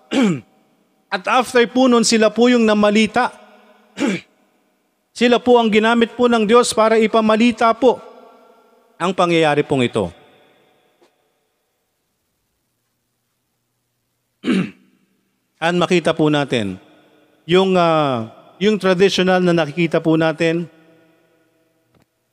[1.15, 3.44] at after po nun, sila po yung namalita.
[5.19, 7.99] sila po ang ginamit po ng Diyos para ipamalita po
[8.95, 10.11] ang pangyayari pong ito.
[15.65, 16.77] And makita po natin,
[17.47, 18.29] yung, uh,
[18.59, 20.67] yung traditional na nakikita po natin,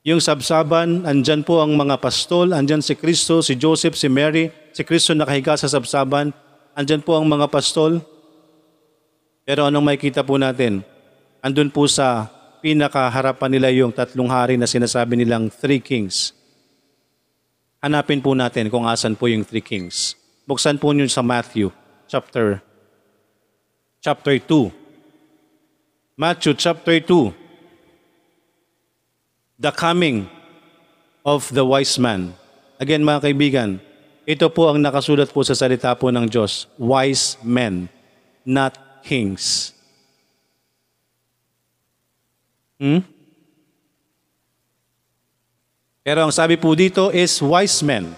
[0.03, 4.83] yung sabsaban, andyan po ang mga pastol, andyan si Kristo, si Joseph, si Mary, si
[4.83, 6.35] Kristo nakahiga sa sabsaban,
[6.75, 8.03] andyan po ang mga pastol.
[9.47, 10.83] Pero anong makikita po natin?
[11.43, 12.31] Andun po sa
[12.63, 16.31] pinakaharapan nila yung tatlong hari na sinasabi nilang three kings.
[17.83, 20.15] Hanapin po natin kung asan po yung three kings.
[20.47, 21.67] Buksan po niyo sa Matthew
[22.07, 22.63] chapter
[23.99, 24.71] chapter 2.
[26.15, 27.35] Matthew chapter 2.
[29.59, 30.31] The coming
[31.27, 32.39] of the wise man.
[32.79, 33.83] Again mga kaibigan,
[34.23, 36.71] ito po ang nakasulat po sa salita po ng Diyos.
[36.79, 37.91] Wise men,
[38.47, 39.75] not kings.
[42.79, 43.05] Hmm?
[46.03, 48.11] Pero ang sabi po dito is wise men.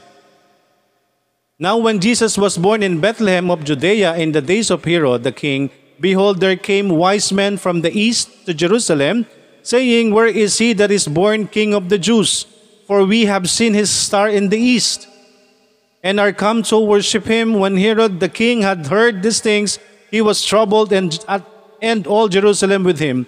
[1.62, 5.32] Now when Jesus was born in Bethlehem of Judea in the days of Herod the
[5.32, 5.70] king,
[6.02, 9.26] behold, there came wise men from the east to Jerusalem,
[9.62, 12.46] saying, Where is he that is born king of the Jews?
[12.88, 15.08] For we have seen his star in the east,
[16.04, 17.54] and are come to worship him.
[17.54, 19.80] When Herod the king had heard these things,
[20.12, 21.18] he was troubled, and,
[21.82, 23.28] and all Jerusalem with him.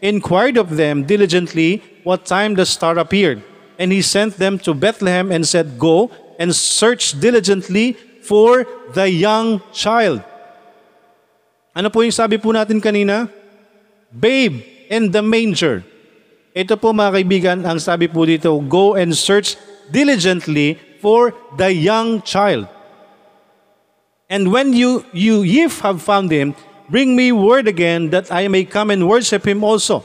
[0.00, 3.42] inquired of them diligently what time the star appeared.
[3.78, 9.60] And he sent them to Bethlehem and said, Go and search diligently for the young
[9.72, 10.24] child.
[11.76, 13.30] Ano po yung sabi po natin kanina?
[14.10, 14.60] Babe
[14.90, 15.86] in the manger.
[16.50, 19.54] Ito po mga kaibigan, ang sabi po dito, go and search
[19.94, 22.66] diligently for the young child.
[24.26, 26.58] And when you, you ye have found him,
[26.90, 30.00] bring me word again that I may come and worship him also.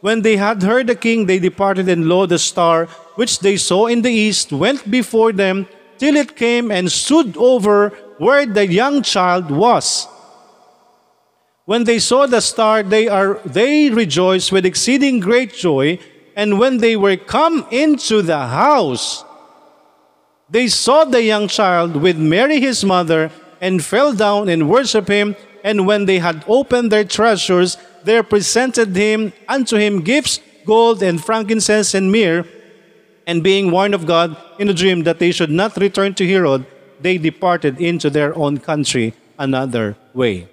[0.00, 3.86] When they had heard the king, they departed, and lo, the star which they saw
[3.86, 5.66] in the east went before them
[5.98, 10.08] till it came and stood over where the young child was.
[11.66, 15.98] When they saw the star, they, are, they rejoiced with exceeding great joy.
[16.34, 19.24] And when they were come into the house,
[20.48, 23.30] they saw the young child with Mary his mother,
[23.60, 25.36] and fell down and worshipped him.
[25.64, 31.20] And when they had opened their treasures, they presented him unto him gifts, gold and
[31.20, 32.44] frankincense and myrrh.
[33.26, 36.66] And being warned of God in a dream that they should not return to Herod,
[36.98, 40.48] they departed into their own country another way.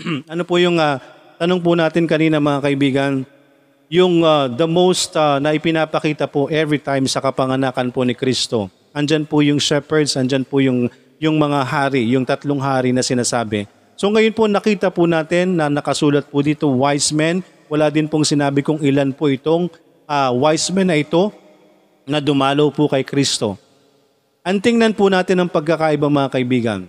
[0.32, 0.98] ano po yung uh,
[1.38, 3.12] tanong po natin kanina mga kaibigan?
[3.92, 8.72] Yung uh, the most uh, na ipinapakita po every time sa kapanganakan po ni Kristo.
[8.92, 10.88] Andyan po yung shepherds, andyan po yung,
[11.20, 13.68] yung mga hari, yung tatlong hari na sinasabi.
[13.96, 17.44] So ngayon po nakita po natin na nakasulat po dito wise men.
[17.68, 19.72] Wala din pong sinabi kung ilan po itong
[20.08, 21.32] uh, wise men na ito
[22.08, 23.56] na dumalaw po kay Kristo.
[24.42, 26.80] Ang tingnan po natin ang pagkakaiba mga kaibigan.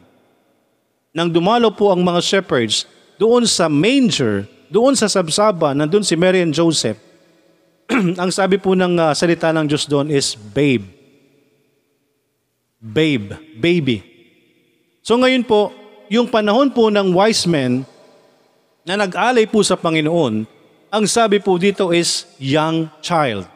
[1.13, 2.89] Nang dumalo po ang mga shepherds
[3.21, 6.97] doon sa manger, doon sa sabsaba, nandun si Mary and Joseph,
[8.21, 10.89] ang sabi po ng uh, salita ng Diyos doon is babe.
[12.81, 14.01] Babe, baby.
[15.05, 15.69] So ngayon po,
[16.13, 17.81] yung panahon po ng wise men
[18.85, 20.45] na nag-alay po sa Panginoon,
[20.93, 23.49] ang sabi po dito is young child.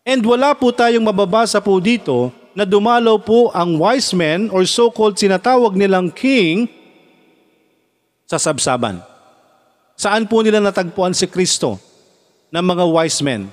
[0.00, 5.20] And wala po tayong mababasa po dito na dumalaw po ang wise men or so-called
[5.20, 6.72] sinatawag nilang king
[8.24, 9.04] sa sabsaban.
[10.00, 11.76] Saan po nila natagpuan si Kristo
[12.48, 13.52] ng mga wise men?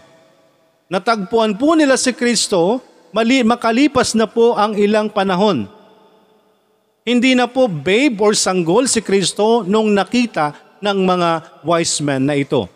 [0.87, 2.79] Natagpuan po nila si Kristo
[3.11, 5.80] mali, makalipas na po ang ilang panahon.
[7.01, 10.53] Hindi na po babe or sanggol si Kristo nung nakita
[10.85, 11.29] ng mga
[11.65, 12.69] wise men na ito.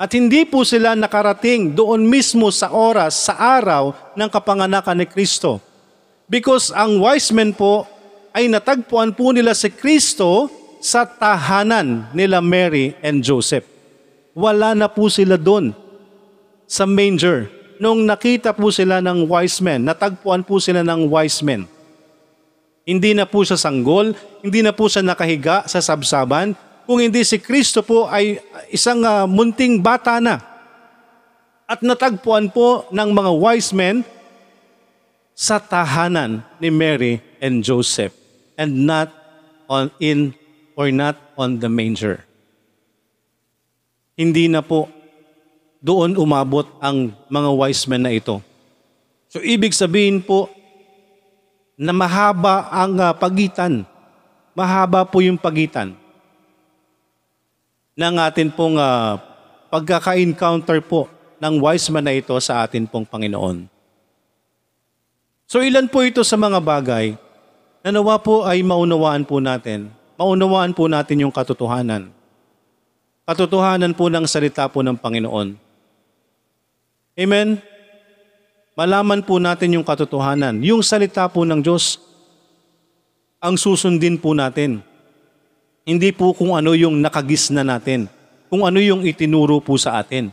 [0.00, 5.60] At hindi po sila nakarating doon mismo sa oras, sa araw ng kapanganakan ni Kristo.
[6.24, 7.84] Because ang wise men po
[8.32, 10.48] ay natagpuan po nila si Kristo
[10.80, 13.68] sa tahanan nila Mary and Joseph.
[14.32, 15.76] Wala na po sila doon
[16.64, 17.52] sa manger.
[17.76, 21.68] Nung nakita po sila ng wise men, natagpuan po sila ng wise men.
[22.82, 27.38] Hindi na po siya sanggol, hindi na po siya nakahiga sa sabsaban, kung hindi si
[27.38, 28.42] Kristo po ay
[28.74, 30.42] isang uh, munting bata na.
[31.70, 34.02] At natagpuan po ng mga wise men
[35.32, 38.12] sa tahanan ni Mary and Joseph
[38.58, 39.08] and not
[39.70, 40.34] on in
[40.76, 42.20] or not on the manger.
[44.18, 44.90] Hindi na po
[45.80, 48.42] doon umabot ang mga wise men na ito.
[49.32, 50.52] So ibig sabihin po
[51.76, 53.84] na mahaba ang uh, pagitan.
[54.52, 55.96] Mahaba po yung pagitan
[57.92, 59.20] ng atin pong uh,
[59.68, 61.08] pagkaka-encounter po
[61.40, 63.68] ng wise man na ito sa atin pong Panginoon.
[65.48, 67.16] So ilan po ito sa mga bagay
[67.84, 69.92] na nawa po ay maunawaan po natin.
[70.16, 72.08] Maunawaan po natin yung katotohanan.
[73.28, 75.56] Katotohanan po ng salita po ng Panginoon.
[77.12, 77.60] Amen?
[78.72, 80.56] Malaman po natin yung katotohanan.
[80.64, 82.00] Yung salita po ng Diyos,
[83.36, 84.80] ang susundin po natin.
[85.84, 88.08] Hindi po kung ano yung nakagis na natin,
[88.48, 90.32] kung ano yung itinuro po sa atin.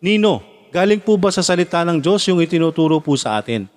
[0.00, 0.40] Nino,
[0.72, 3.68] galing po ba sa salita ng Diyos yung itinuturo po sa atin?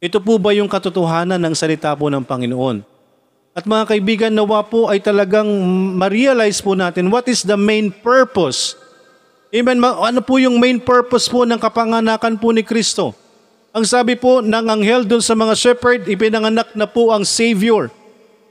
[0.00, 2.80] Ito po ba yung katotohanan ng salita po ng Panginoon?
[3.54, 5.46] At mga kaibigan, nawa po ay talagang
[6.00, 8.74] ma-realize po natin what is the main purpose.
[9.54, 9.78] Amen.
[9.78, 13.14] Ano po yung main purpose po ng kapanganakan po ni Kristo?
[13.70, 17.86] Ang sabi po ng anghel doon sa mga shepherd, ipinanganak na po ang Savior.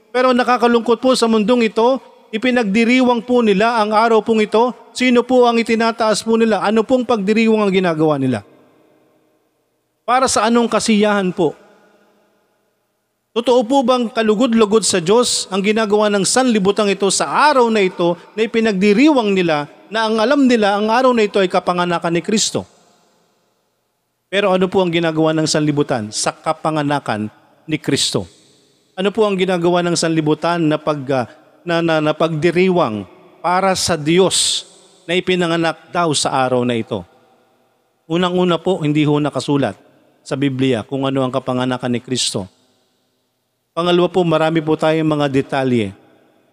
[0.08, 2.00] Pero nakakalungkot po sa mundong ito,
[2.32, 4.72] ipinagdiriwang po nila ang araw pong ito.
[4.96, 6.64] Sino po ang itinataas po nila?
[6.64, 8.40] Ano pong pagdiriwang ang ginagawa nila?
[10.08, 11.52] Para sa anong kasiyahan po?
[13.34, 18.14] Totoo po bang kalugod-lugod sa Diyos ang ginagawa ng sanlibutang ito sa araw na ito
[18.38, 22.62] na ipinagdiriwang nila na ang alam nila ang araw na ito ay kapanganakan ni Kristo?
[24.30, 27.26] Pero ano po ang ginagawa ng sanlibutan sa kapanganakan
[27.66, 28.22] ni Kristo?
[28.94, 31.26] Ano po ang ginagawa ng sanlibutan na, pag, uh,
[31.66, 33.02] na, na, na pagdiriwang
[33.42, 34.62] para sa Diyos
[35.10, 37.02] na ipinanganak daw sa araw na ito?
[38.06, 39.74] Unang-una po, hindi ho nakasulat
[40.22, 42.46] sa Biblia kung ano ang kapanganakan ni Kristo.
[43.74, 45.90] Pangalawa po, marami po tayong mga detalye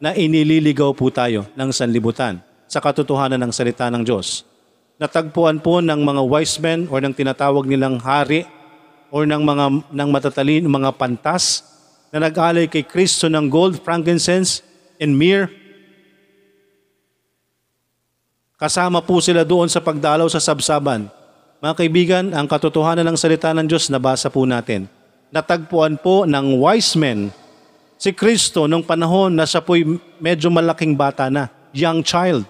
[0.02, 4.42] na inililigaw po tayo ng sanlibutan sa katotohanan ng salita ng Diyos.
[4.98, 8.50] Natagpuan po ng mga wise men or ng tinatawag nilang hari
[9.14, 11.62] or ng mga ng matatalin, mga pantas
[12.10, 14.66] na nag-alay kay Kristo ng gold, frankincense,
[14.98, 15.46] and myrrh.
[18.58, 21.06] Kasama po sila doon sa pagdalaw sa sabsaban.
[21.62, 24.90] Mga kaibigan, ang katotohanan ng salita ng Diyos nabasa po natin.
[25.32, 27.32] Natagpuan po ng wise men
[27.96, 29.88] si Kristo nung panahon na siya po'y
[30.20, 32.44] medyo malaking bata na, young child.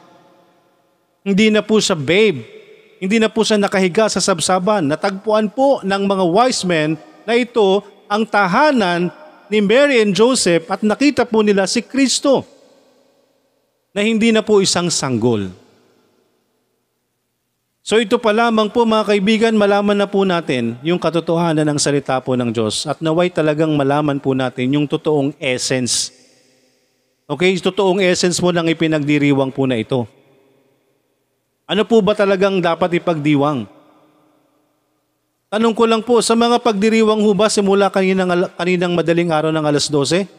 [1.21, 2.41] Hindi na po siya babe.
[2.97, 4.89] Hindi na po siya nakahiga sa sabsaban.
[4.89, 6.97] Natagpuan po ng mga wise men
[7.29, 9.13] na ito ang tahanan
[9.45, 12.41] ni Mary and Joseph at nakita po nila si Kristo
[13.93, 15.60] na hindi na po isang sanggol.
[17.91, 22.15] So ito pa lamang po mga kaibigan, malaman na po natin yung katotohanan ng salita
[22.23, 26.07] po ng Diyos at naway talagang malaman po natin yung totoong essence.
[27.27, 30.07] Okay, totoong essence mo ng ipinagdiriwang po na ito.
[31.67, 33.67] Ano po ba talagang dapat ipagdiwang?
[35.51, 39.91] Tanong ko lang po, sa mga pagdiriwang huba simula kaninang, kaninang madaling araw ng alas
[39.91, 40.31] 12?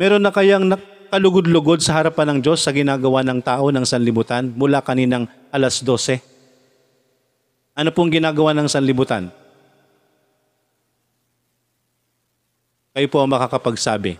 [0.00, 0.72] Meron na kayang
[1.08, 6.20] kalugod-lugod sa harapan ng Diyos sa ginagawa ng tao ng sanlibutan mula kaninang alas 12?
[7.76, 9.28] Ano pong ginagawa ng sanlibutan?
[12.96, 14.16] Kayo po ang makakapagsabi.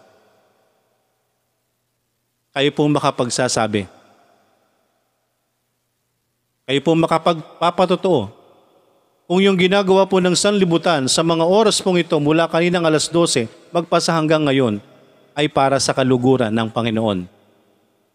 [2.53, 3.89] Kayo po ang makapagsasabi.
[6.67, 8.37] Kayo po makapagpapatotoo
[9.27, 13.51] kung yung ginagawa po ng sanlibutan sa mga oras pong ito mula kaninang alas 12
[13.75, 14.79] magpasa hanggang ngayon
[15.37, 17.29] ay para sa kaluguran ng Panginoon.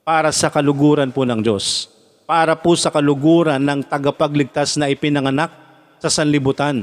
[0.02, 1.86] Para sa kaluguran po ng Diyos.
[2.26, 5.54] Para po sa kaluguran ng tagapagligtas na ipinanganak
[6.02, 6.82] sa sanlibutan.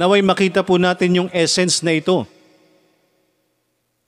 [0.00, 2.24] Naway makita po natin yung essence na ito.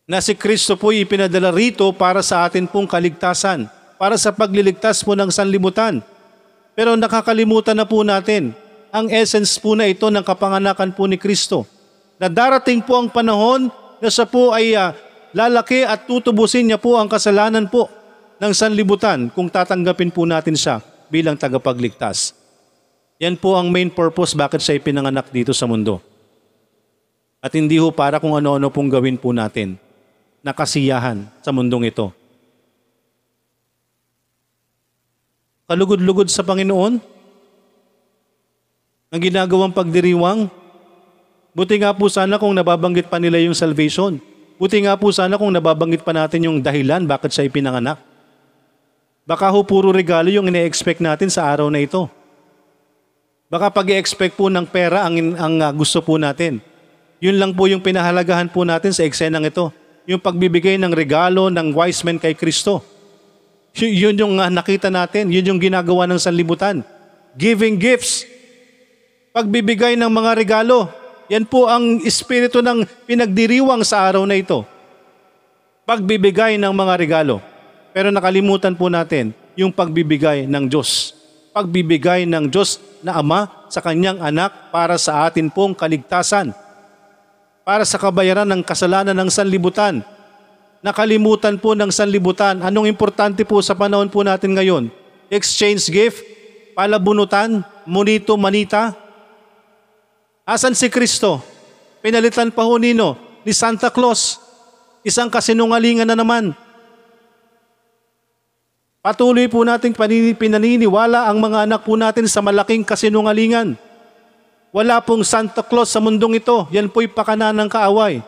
[0.09, 3.69] Na si Kristo po ipinadala rito para sa atin pong kaligtasan.
[4.01, 6.01] Para sa pagliligtas po ng sanlibutan.
[6.73, 8.57] Pero nakakalimutan na po natin
[8.89, 11.69] ang essence po na ito ng kapanganakan po ni Kristo.
[12.17, 14.95] Na darating po ang panahon na siya po ay uh,
[15.35, 17.91] lalaki at tutubusin niya po ang kasalanan po
[18.39, 20.79] ng sanlibutan kung tatanggapin po natin siya
[21.11, 22.35] bilang tagapagligtas.
[23.23, 26.03] Yan po ang main purpose bakit siya ipinanganak dito sa mundo.
[27.45, 29.77] At hindi ho para kung ano-ano pong gawin po natin
[30.41, 32.11] na kasiyahan sa mundong ito.
[35.65, 37.01] Kalugod-lugod sa Panginoon,
[39.09, 40.53] ang ginagawang pagdiriwang,
[41.55, 44.21] buti nga po sana kung nababanggit pa nila yung salvation.
[44.61, 47.99] Buti nga po sana kung nababanggit pa natin yung dahilan bakit siya ipinanganak.
[49.25, 52.07] Baka ho puro regalo yung ine-expect natin sa araw na ito.
[53.49, 56.61] Baka pag expect po ng pera ang, ang uh, gusto po natin.
[57.25, 59.73] Yun lang po yung pinahalagahan po natin sa eksenang ito.
[60.05, 62.85] Yung pagbibigay ng regalo ng wise men kay Kristo.
[63.81, 65.33] Yun yung uh, nakita natin.
[65.33, 66.85] Yun yung ginagawa ng sanlibutan.
[67.35, 68.29] Giving gifts.
[69.33, 70.93] Pagbibigay ng mga regalo.
[71.33, 74.65] Yan po ang espiritu ng pinagdiriwang sa araw na ito.
[75.89, 77.41] Pagbibigay ng mga regalo.
[77.97, 81.15] Pero nakalimutan po natin yung pagbibigay ng Diyos.
[81.55, 86.51] Pagbibigay ng Diyos na Ama sa kanyang anak para sa atin pong kaligtasan.
[87.65, 90.05] Para sa kabayaran ng kasalanan ng sanlibutan.
[90.85, 92.61] Nakalimutan po ng sanlibutan.
[92.61, 94.93] Anong importante po sa panahon po natin ngayon?
[95.33, 96.21] Exchange gift,
[96.77, 99.04] palabunutan, monito, manita.
[100.45, 101.41] Asan si Kristo?
[102.05, 104.41] Pinalitan pa ho nino ni Santa Claus.
[105.05, 106.57] Isang kasinungalingan na naman
[109.05, 109.93] Patuloy po nating
[110.33, 113.77] pinaniniwala ang mga anak po natin sa malaking kasinungalingan.
[114.73, 116.65] Wala pong Santa Claus sa mundong ito.
[116.73, 118.25] Yan po'y pakana ng kaaway.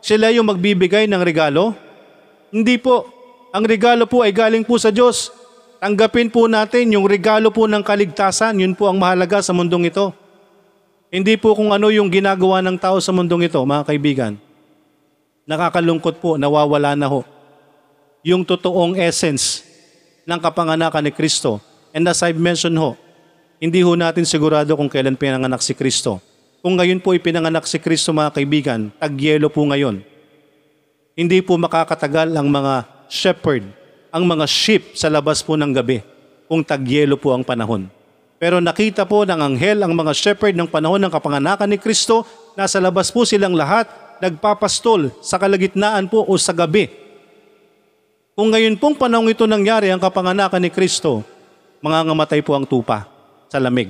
[0.00, 1.76] Sila yung magbibigay ng regalo?
[2.48, 3.04] Hindi po.
[3.52, 5.28] Ang regalo po ay galing po sa Diyos.
[5.84, 8.56] Tanggapin po natin yung regalo po ng kaligtasan.
[8.56, 10.16] Yun po ang mahalaga sa mundong ito.
[11.06, 14.32] Hindi po kung ano yung ginagawa ng tao sa mundong ito, mga kaibigan.
[15.46, 17.22] Nakakalungkot po, nawawala na ho.
[18.26, 19.62] Yung totoong essence
[20.26, 21.62] ng kapanganakan ni Kristo.
[21.94, 22.98] And as I've mentioned ho,
[23.62, 26.18] hindi ho natin sigurado kung kailan pinanganak si Kristo.
[26.58, 30.02] Kung ngayon po ipinanganak si Kristo mga kaibigan, tagyelo po ngayon.
[31.14, 33.62] Hindi po makakatagal ang mga shepherd,
[34.10, 36.02] ang mga sheep sa labas po ng gabi
[36.50, 37.86] kung tagyelo po ang panahon.
[38.36, 42.76] Pero nakita po ng anghel ang mga shepherd ng panahon ng kapanganakan ni Kristo, nasa
[42.80, 43.88] labas po silang lahat,
[44.20, 47.06] nagpapastol sa kalagitnaan po o sa gabi
[48.36, 51.24] kung ngayon pong panahon ito nangyari ang kapanganakan ni Kristo,
[51.80, 53.08] mangangamatay po ang tupa
[53.48, 53.88] sa lamig.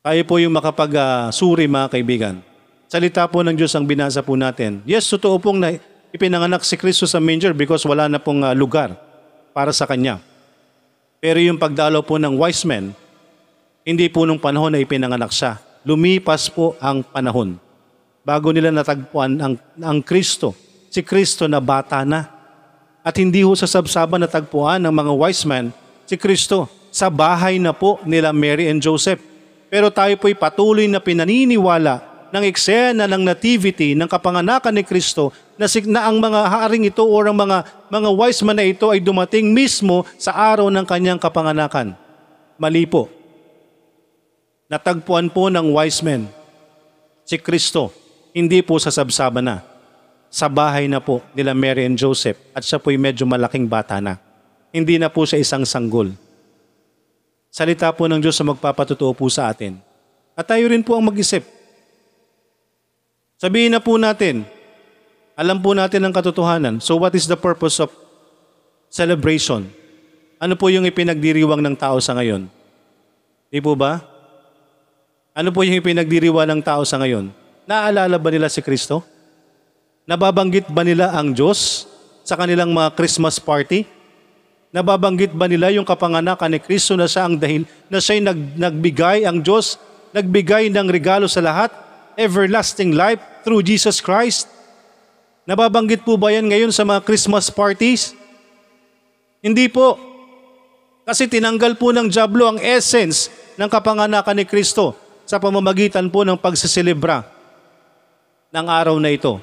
[0.00, 2.40] Tayo po yung makapag-suri mga kaibigan.
[2.88, 4.80] Salita po ng Diyos ang binasa po natin.
[4.88, 5.76] Yes, totoo pong na
[6.16, 8.96] ipinanganak si Kristo sa manger because wala na pong uh, lugar
[9.52, 10.31] para sa Kanya.
[11.22, 12.90] Pero yung pagdalo po ng wise men,
[13.86, 15.62] hindi po nung panahon na ipinanganak siya.
[15.86, 17.62] Lumipas po ang panahon
[18.26, 20.54] bago nila natagpuan ang, ang Kristo
[20.92, 22.28] si Kristo na bata na.
[23.02, 25.74] At hindi ho sa sabsaban na tagpuan ng mga wise men
[26.06, 29.18] si Kristo sa bahay na po nila Mary and Joseph.
[29.72, 35.30] Pero tayo po'y patuloy na pinaniniwala ng eksena ng nativity ng kapanganakan ni Kristo
[35.60, 37.58] na, na ang mga haring ito o ang mga,
[37.92, 41.92] mga wise men na ito ay dumating mismo sa araw ng kanyang kapanganakan.
[42.56, 43.12] Mali po.
[44.72, 46.24] Natagpuan po ng wise men
[47.28, 47.92] si Kristo,
[48.32, 49.60] hindi po sa sabsaban na
[50.32, 54.16] sa bahay na po nila Mary and Joseph at siya po'y medyo malaking bata na.
[54.72, 56.16] Hindi na po siya isang sanggol.
[57.52, 59.76] Salita po ng Diyos sa magpapatutuo po sa atin.
[60.32, 61.44] At tayo rin po ang mag-isip.
[63.42, 64.46] Sabihin na po natin,
[65.34, 66.78] alam po natin ang katotohanan.
[66.78, 67.90] So what is the purpose of
[68.86, 69.66] celebration?
[70.38, 72.46] Ano po yung ipinagdiriwang ng tao sa ngayon?
[73.50, 73.98] Di po ba?
[75.34, 77.34] Ano po yung ipinagdiriwang ng tao sa ngayon?
[77.66, 79.02] Naaalala ba nila si Kristo?
[80.06, 81.90] Nababanggit ba nila ang Diyos
[82.22, 83.82] sa kanilang mga Christmas party?
[84.70, 89.26] Nababanggit ba nila yung kapanganakan ni Kristo na siya ang dahil na siya'y nag, nagbigay
[89.26, 89.82] ang Diyos,
[90.14, 91.74] nagbigay ng regalo sa lahat,
[92.14, 94.48] everlasting life through Jesus Christ?
[95.42, 98.14] Nababanggit po ba yan ngayon sa mga Christmas parties?
[99.42, 99.98] Hindi po.
[101.02, 103.26] Kasi tinanggal po ng Diablo ang essence
[103.58, 104.94] ng kapanganakan ni Kristo
[105.26, 107.26] sa pamamagitan po ng pagsiselebra
[108.54, 109.42] ng araw na ito.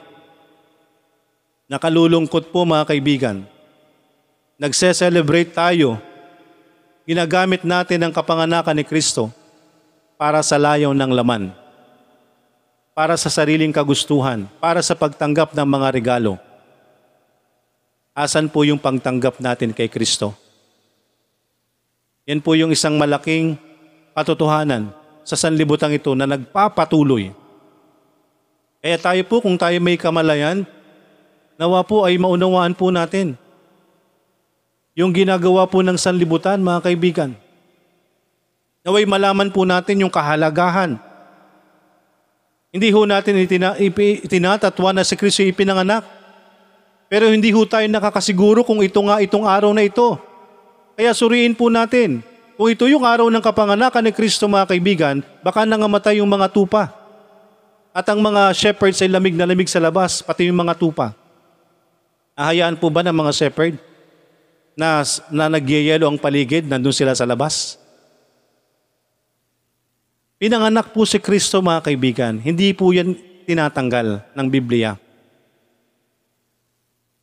[1.67, 3.37] Nakalulungkot po mga kaibigan.
[4.55, 5.99] Nagse-celebrate tayo.
[7.03, 9.29] Ginagamit natin ang kapanganakan ni Kristo
[10.15, 11.51] para sa layaw ng laman.
[12.99, 14.43] Para sa sariling kagustuhan.
[14.59, 16.35] Para sa pagtanggap ng mga regalo.
[18.11, 20.35] Asan po yung pagtanggap natin kay Kristo?
[22.27, 23.55] Yan po yung isang malaking
[24.11, 24.91] katotohanan
[25.23, 27.31] sa sanlibutan ito na nagpapatuloy.
[28.83, 30.67] Kaya tayo po kung tayo may kamalayan,
[31.59, 33.35] Nawa po ay maunawaan po natin
[34.95, 37.31] yung ginagawa po ng sanlibutan, mga kaibigan.
[38.87, 41.08] Naway malaman po natin yung kahalagahan.
[42.69, 46.05] Hindi ho natin itina, ipi, itinatatwa na si Kristo ipinanganak.
[47.09, 50.21] Pero hindi ho tayo nakakasiguro kung ito nga itong araw na ito.
[50.93, 52.21] Kaya suriin po natin,
[52.53, 56.93] kung ito yung araw ng kapanganakan ni Kristo mga kaibigan, baka nangamatay yung mga tupa.
[57.89, 61.17] At ang mga shepherds ay lamig na lamig sa labas, pati yung mga tupa.
[62.37, 63.81] Ahayaan po ba ng mga shepherd
[64.77, 65.01] na,
[65.33, 67.81] na nagyayelo ang paligid, nandun sila sa labas?
[70.39, 73.11] Pinanganak po si Kristo mga kaibigan, hindi po yan
[73.43, 74.95] tinatanggal ng Biblia.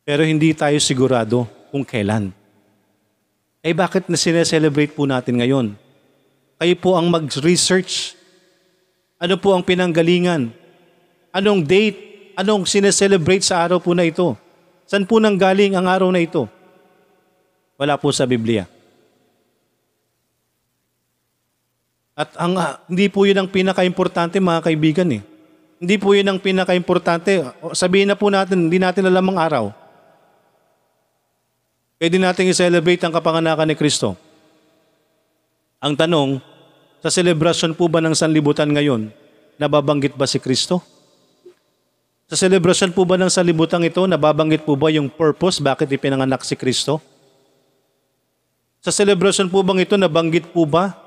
[0.05, 2.29] Pero hindi tayo sigurado kung kailan.
[3.65, 5.73] Eh bakit na sineselebrate po natin ngayon?
[6.61, 8.13] Kayo po ang mag-research.
[9.17, 10.53] Ano po ang pinanggalingan?
[11.33, 11.97] Anong date?
[12.37, 14.37] Anong sineselebrate sa araw po na ito?
[14.85, 16.45] San po nang galing ang araw na ito?
[17.81, 18.69] Wala po sa Biblia.
[22.17, 25.21] At ang, ah, hindi po yun ang pinaka-importante mga kaibigan eh.
[25.77, 27.45] Hindi po yun ang pinaka-importante.
[27.77, 29.65] Sabihin na po natin, hindi natin alam ang araw.
[32.01, 34.17] Pwede natin i-celebrate ang kapanganakan ni Kristo.
[35.77, 36.41] Ang tanong,
[37.05, 39.13] sa celebration po ba ng sanlibutan ngayon,
[39.61, 40.81] nababanggit ba si Kristo?
[42.25, 46.57] Sa celebration po ba ng sanlibutan ito, nababanggit po ba yung purpose bakit ipinanganak si
[46.57, 46.97] Kristo?
[48.81, 51.06] Sa celebration po bang ito, nabanggit po ba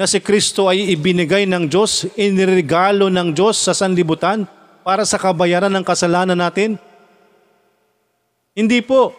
[0.00, 4.48] na si Kristo ay ibinigay ng Diyos, iniregalo ng Diyos sa sanlibutan
[4.80, 6.80] para sa kabayaran ng kasalanan natin?
[8.56, 9.12] Hindi po.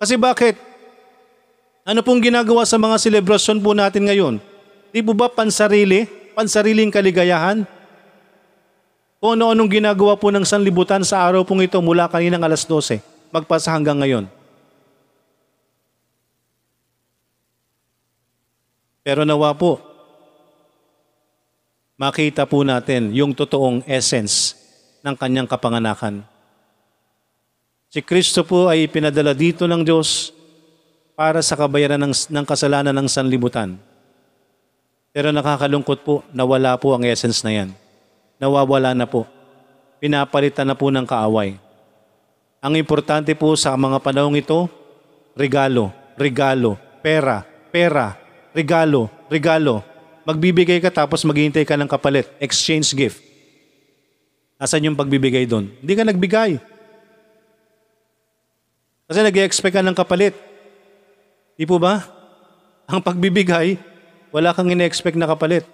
[0.00, 0.56] Kasi bakit?
[1.84, 4.40] Ano pong ginagawa sa mga celebration po natin ngayon?
[4.88, 6.08] Di po ba pansarili?
[6.32, 7.68] Pansariling kaligayahan?
[9.20, 13.68] O ano-anong ginagawa po ng sanlibutan sa araw pong ito mula kaninang alas 12, magpasa
[13.68, 14.24] hanggang ngayon?
[19.04, 19.89] Pero nawa po,
[22.00, 24.56] makita po natin yung totoong essence
[25.04, 26.24] ng kanyang kapanganakan.
[27.92, 30.32] Si Kristo po ay pinadala dito ng Diyos
[31.12, 33.76] para sa kabayaran ng, ng kasalanan ng sanlibutan.
[35.12, 37.68] Pero nakakalungkot po, nawala po ang essence na yan.
[38.40, 39.28] Nawawala na po.
[40.00, 41.60] Pinapalitan na po ng kaaway.
[42.64, 44.70] Ang importante po sa mga panahong ito,
[45.36, 48.16] regalo, regalo, pera, pera,
[48.56, 49.89] regalo, regalo.
[50.30, 53.18] Magbibigay ka tapos maghihintay ka ng kapalit, exchange gift.
[54.62, 55.74] Nasaan yung pagbibigay doon?
[55.82, 56.50] Hindi ka nagbigay.
[59.10, 60.38] Kasi nag expect ka ng kapalit.
[61.58, 62.06] Di po ba?
[62.86, 63.74] Ang pagbibigay,
[64.30, 65.66] wala kang ine-expect na kapalit.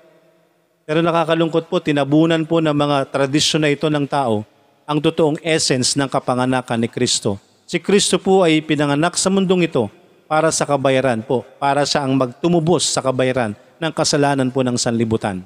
[0.89, 4.41] Pero nakakalungkot po, tinabunan po ng mga tradisyon na ito ng tao
[4.89, 7.37] ang totoong essence ng kapanganakan ni Kristo.
[7.69, 9.93] Si Kristo po ay pinanganak sa mundong ito
[10.25, 15.45] para sa kabayaran po, para siya ang magtumubos sa kabayaran ng kasalanan po ng sanlibutan.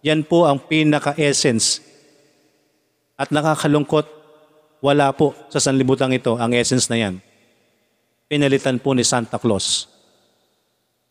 [0.00, 1.84] Yan po ang pinaka-essence.
[3.20, 4.06] At nakakalungkot,
[4.80, 7.14] wala po sa sanlibutan ito ang essence na yan.
[8.30, 9.90] Pinalitan po ni Santa Claus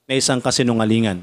[0.10, 1.22] na isang kasinungalingan.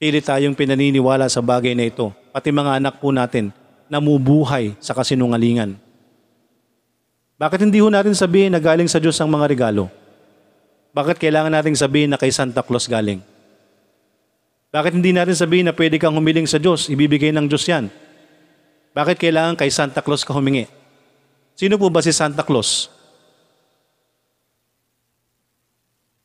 [0.00, 3.52] Pili tayong pinaniniwala sa bagay na ito, pati mga anak po natin,
[3.92, 5.76] namubuhay sa kasinungalingan.
[7.36, 9.92] Bakit hindi ho natin sabihin na galing sa Diyos ang mga regalo?
[10.94, 13.18] Bakit kailangan nating sabihin na kay Santa Claus galing?
[14.70, 17.90] Bakit hindi natin sabihin na pwede kang humiling sa Diyos, ibibigay ng Diyos yan?
[18.94, 20.70] Bakit kailangan kay Santa Claus ka humingi?
[21.58, 22.86] Sino po ba si Santa Claus?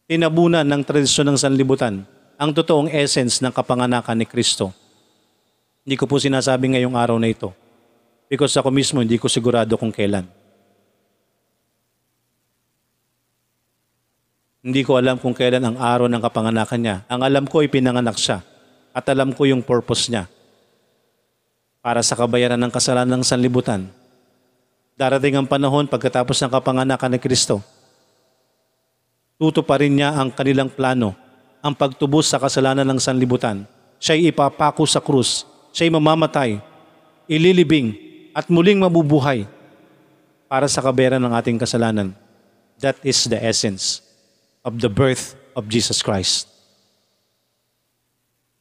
[0.06, 2.06] Tinabunan ng tradisyon ng sanlibutan
[2.38, 4.70] ang totoong essence ng kapanganakan ni Kristo.
[5.82, 7.54] Hindi ko po sinasabi ngayong araw na ito
[8.30, 10.30] because ako mismo hindi ko sigurado kung kailan.
[14.60, 16.98] Hindi ko alam kung kailan ang araw ng kapanganakan niya.
[17.08, 18.44] Ang alam ko ay pinanganak siya
[18.92, 20.28] at alam ko yung purpose niya
[21.80, 23.88] para sa kabayaran ng kasalanan ng sanlibutan.
[25.00, 27.64] Darating ang panahon pagkatapos ng kapanganakan ni Kristo.
[29.40, 31.16] Tuto pa rin niya ang kanilang plano,
[31.64, 33.64] ang pagtubos sa kasalanan ng sanlibutan.
[34.04, 36.60] Siya'y ipapako sa krus, siya'y mamamatay,
[37.32, 37.96] ililibing,
[38.36, 39.48] at muling mabubuhay
[40.52, 42.12] para sa kabayaran ng ating kasalanan.
[42.84, 44.09] That is the essence
[44.70, 46.46] of the birth of Jesus Christ.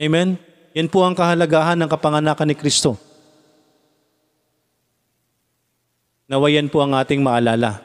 [0.00, 0.40] Amen?
[0.72, 2.96] Yan po ang kahalagahan ng kapanganakan ni Kristo.
[6.24, 7.84] Nawayan po ang ating maalala.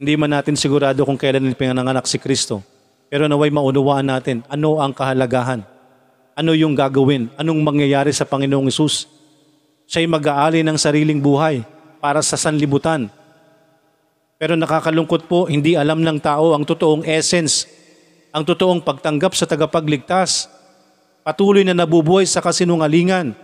[0.00, 2.64] Hindi man natin sigurado kung kailan pinanganak si Kristo.
[3.12, 5.60] Pero naway maunawaan natin ano ang kahalagahan.
[6.32, 7.28] Ano yung gagawin?
[7.36, 9.04] Anong mangyayari sa Panginoong Isus?
[9.84, 11.60] Siya'y mag-aali ng sariling buhay
[12.00, 13.12] para sa sanlibutan.
[14.42, 17.62] Pero nakakalungkot po, hindi alam ng tao ang totoong essence,
[18.34, 20.50] ang totoong pagtanggap sa tagapagligtas.
[21.22, 23.38] Patuloy na nabubuhay sa kasinungalingan,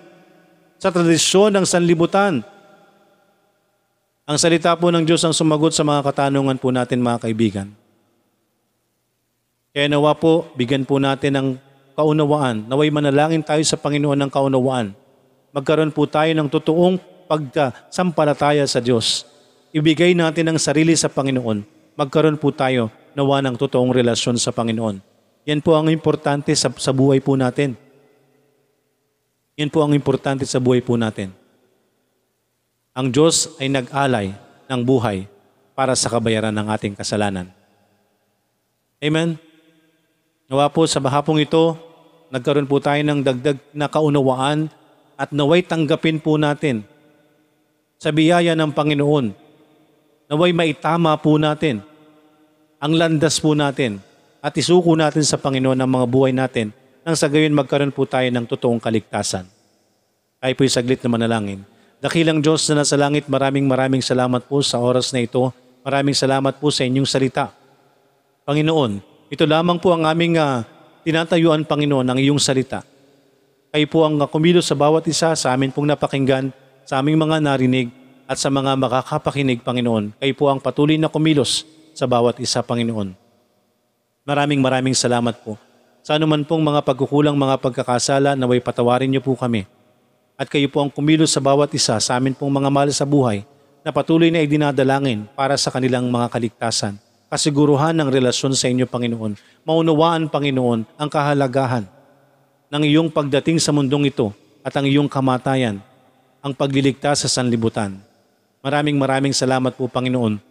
[0.74, 2.42] sa tradisyon ng sanlibutan.
[4.26, 7.70] Ang salita po ng Diyos ang sumagot sa mga katanungan po natin mga kaibigan.
[9.70, 11.49] Kaya nawa po, bigyan po natin ng
[11.94, 12.66] kaunawaan.
[12.66, 14.99] Naway manalangin tayo sa Panginoon ng kaunawaan.
[15.55, 16.99] Magkaroon po tayo ng totoong
[17.30, 19.38] pagkasampalataya sa Diyos.
[19.69, 21.64] Ibigay natin ang sarili sa Panginoon.
[21.99, 25.03] Magkaroon po tayo nawa ng totoong relasyon sa Panginoon.
[25.45, 27.77] Yan po ang importante sa, sa buhay po natin.
[29.59, 31.35] Yan po ang importante sa buhay po natin.
[32.97, 34.33] Ang Diyos ay nag-alay
[34.71, 35.27] ng buhay
[35.77, 37.51] para sa kabayaran ng ating kasalanan.
[38.99, 39.39] Amen?
[40.49, 41.77] Nawa po sa bahapong ito,
[42.33, 44.73] nagkaroon po tayo ng dagdag na kaunawaan
[45.19, 46.87] at naway tanggapin po natin
[47.99, 49.47] sa biyaya ng Panginoon.
[50.29, 51.81] Naway maitama po natin
[52.76, 53.97] ang landas po natin
[54.45, 56.68] at isuko natin sa Panginoon ang mga buhay natin
[57.01, 59.49] nang sa gayon magkaroon po tayo ng totoong kaligtasan.
[60.39, 61.64] Tayo po'y saglit na manalangin.
[61.99, 65.51] Dakilang Diyos na nasa langit, maraming maraming salamat po sa oras na ito.
[65.83, 67.51] Maraming salamat po sa inyong salita.
[68.45, 69.03] Panginoon,
[69.33, 70.62] ito lamang po ang aming uh,
[71.03, 72.87] tinatayuan, Panginoon, ng iyong salita.
[73.74, 76.55] Kayo po ang uh, kumilos sa bawat isa sa amin pong napakinggan,
[76.87, 77.91] sa aming mga narinig,
[78.29, 80.12] at sa mga makakapakinig, Panginoon.
[80.20, 81.64] Kayo po ang patuloy na kumilos
[81.97, 83.16] sa bawat isa, Panginoon.
[84.29, 85.57] Maraming maraming salamat po.
[86.05, 89.64] Sa anuman pong mga pagkukulang, mga pagkakasala, naway patawarin niyo po kami
[90.39, 93.43] at kayo po ang kumilos sa bawat isa sa amin pong mga mahal sa buhay
[93.83, 96.95] na patuloy na idinadalangin para sa kanilang mga kaligtasan.
[97.29, 99.37] Kasiguruhan ng relasyon sa inyo, Panginoon.
[99.66, 101.85] Maunawaan, Panginoon, ang kahalagahan
[102.70, 105.83] ng iyong pagdating sa mundong ito at ang iyong kamatayan,
[106.41, 108.07] ang pagliligtas sa sanlibutan.
[108.59, 110.42] Maraming maraming salamat po, Panginoon.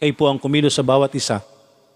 [0.00, 1.40] Kayo po ang kumilos sa bawat isa.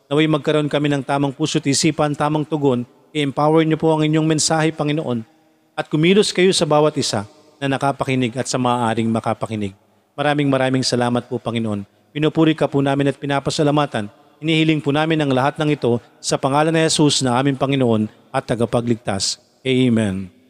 [0.09, 4.69] Naway magkaroon kami ng tamang puso't isipan, tamang tugon, i-empower niyo po ang inyong mensahe,
[4.73, 5.25] Panginoon,
[5.73, 7.25] at kumilos kayo sa bawat isa
[7.57, 9.73] na nakapakinig at sa maaaring makapakinig.
[10.15, 11.89] Maraming maraming salamat po Panginoon.
[12.15, 14.07] Pinupuri ka po namin at pinapasalamatan.
[14.39, 18.47] Inihiling po namin ang lahat ng ito sa pangalan ni Jesus na aming Panginoon at
[18.47, 19.43] tagapagligtas.
[19.65, 20.44] Amen.